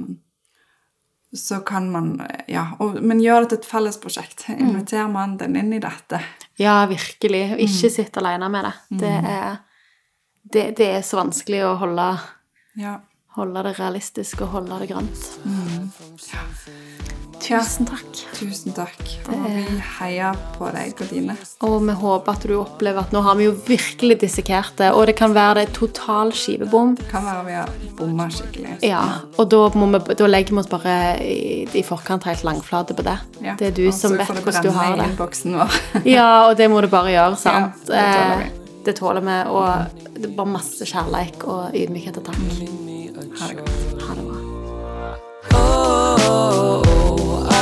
så 1.37 1.59
kan 1.69 1.91
man 1.93 2.15
Ja, 2.49 2.63
og, 2.81 2.97
men 3.05 3.21
gjør 3.21 3.45
det 3.45 3.49
til 3.51 3.59
et 3.61 3.67
fellesprosjekt. 3.69 4.47
Inviter 4.57 5.09
mannen 5.13 5.37
din 5.43 5.57
inn 5.61 5.73
i 5.77 5.81
dette. 5.85 6.23
Ja, 6.59 6.79
virkelig. 6.89 7.43
Ikke 7.67 7.91
sitt 7.93 8.17
alene 8.17 8.49
med 8.49 8.65
det. 8.65 8.73
Det 9.05 9.13
er, 9.35 9.59
det, 10.49 10.65
det 10.81 10.89
er 10.97 11.05
så 11.05 11.21
vanskelig 11.21 11.61
å 11.69 11.75
holde, 11.85 12.09
Ja. 12.81 12.97
holde 13.37 13.63
det 13.69 13.77
realistisk 13.79 14.41
og 14.47 14.55
holde 14.57 14.81
det 14.81 14.89
grønt. 14.91 15.29
Tja, 16.19 16.43
Tusen 17.39 17.87
takk. 17.87 18.19
tusen 18.37 18.75
takk. 18.75 18.99
Og 19.33 19.45
vi 19.47 19.63
heier 19.99 20.37
på 20.57 20.69
deg 20.75 20.99
og 21.01 21.09
dine. 21.13 21.37
Og 21.65 21.77
vi 21.87 21.95
håper 22.01 22.35
at 22.35 22.45
du 22.51 22.55
opplever 22.59 23.07
at 23.07 23.15
nå 23.15 23.23
har 23.25 23.39
vi 23.39 23.47
jo 23.47 23.53
virkelig 23.67 24.19
dissekert 24.25 24.75
det, 24.81 24.91
og 24.93 25.07
det 25.09 25.15
kan 25.19 25.33
være 25.37 25.55
det 25.61 25.65
er 25.69 25.73
total 25.79 26.33
skivebom. 26.37 26.97
Det 26.99 27.07
Kan 27.13 27.25
være 27.27 27.45
vi 27.47 27.57
har 27.57 27.73
bomma 27.99 28.27
skikkelig. 28.35 28.77
Ja, 28.87 29.01
og 29.39 29.49
da, 29.55 29.63
må 29.79 29.89
vi, 29.95 30.03
da 30.19 30.29
legger 30.31 30.57
vi 30.59 30.63
oss 30.65 30.71
bare 30.73 30.97
i, 31.25 31.39
i 31.79 31.85
forkant 31.87 32.27
helt 32.29 32.45
langflate 32.47 32.97
på 32.99 33.07
det. 33.07 33.17
Ja. 33.45 33.55
Det 33.59 33.71
er 33.71 33.77
du 33.79 33.85
Også 33.89 34.09
som 34.09 34.19
vet 34.19 34.29
det 34.35 34.45
hvordan 34.45 34.67
du 34.67 34.71
har 34.77 34.97
det. 34.99 35.09
innboksen 35.13 35.59
vår. 35.63 35.81
Ja, 36.19 36.29
og 36.51 36.57
det 36.59 36.69
må 36.71 36.83
du 36.85 36.89
bare 36.93 37.15
gjøre, 37.15 37.37
sant? 37.41 37.87
Ja, 37.89 37.95
det 37.95 38.15
tåler 38.19 38.43
vi. 38.43 38.51
Eh, 38.51 38.83
det 38.89 38.97
tåler 38.99 39.25
vi, 39.31 39.39
og 39.53 40.15
det 40.19 40.27
er 40.31 40.37
bare 40.37 40.53
masse 40.59 40.87
kjærleik 40.89 41.45
og 41.47 41.75
ydmykhet 41.77 42.19
og 42.21 42.29
takk. 42.29 42.41
Ha 43.39 43.49
det 43.53 43.63
godt. 43.63 44.03
Ha 44.09 44.15
det 44.19 44.27
bra. 44.27 44.37
Oh, 45.59 46.68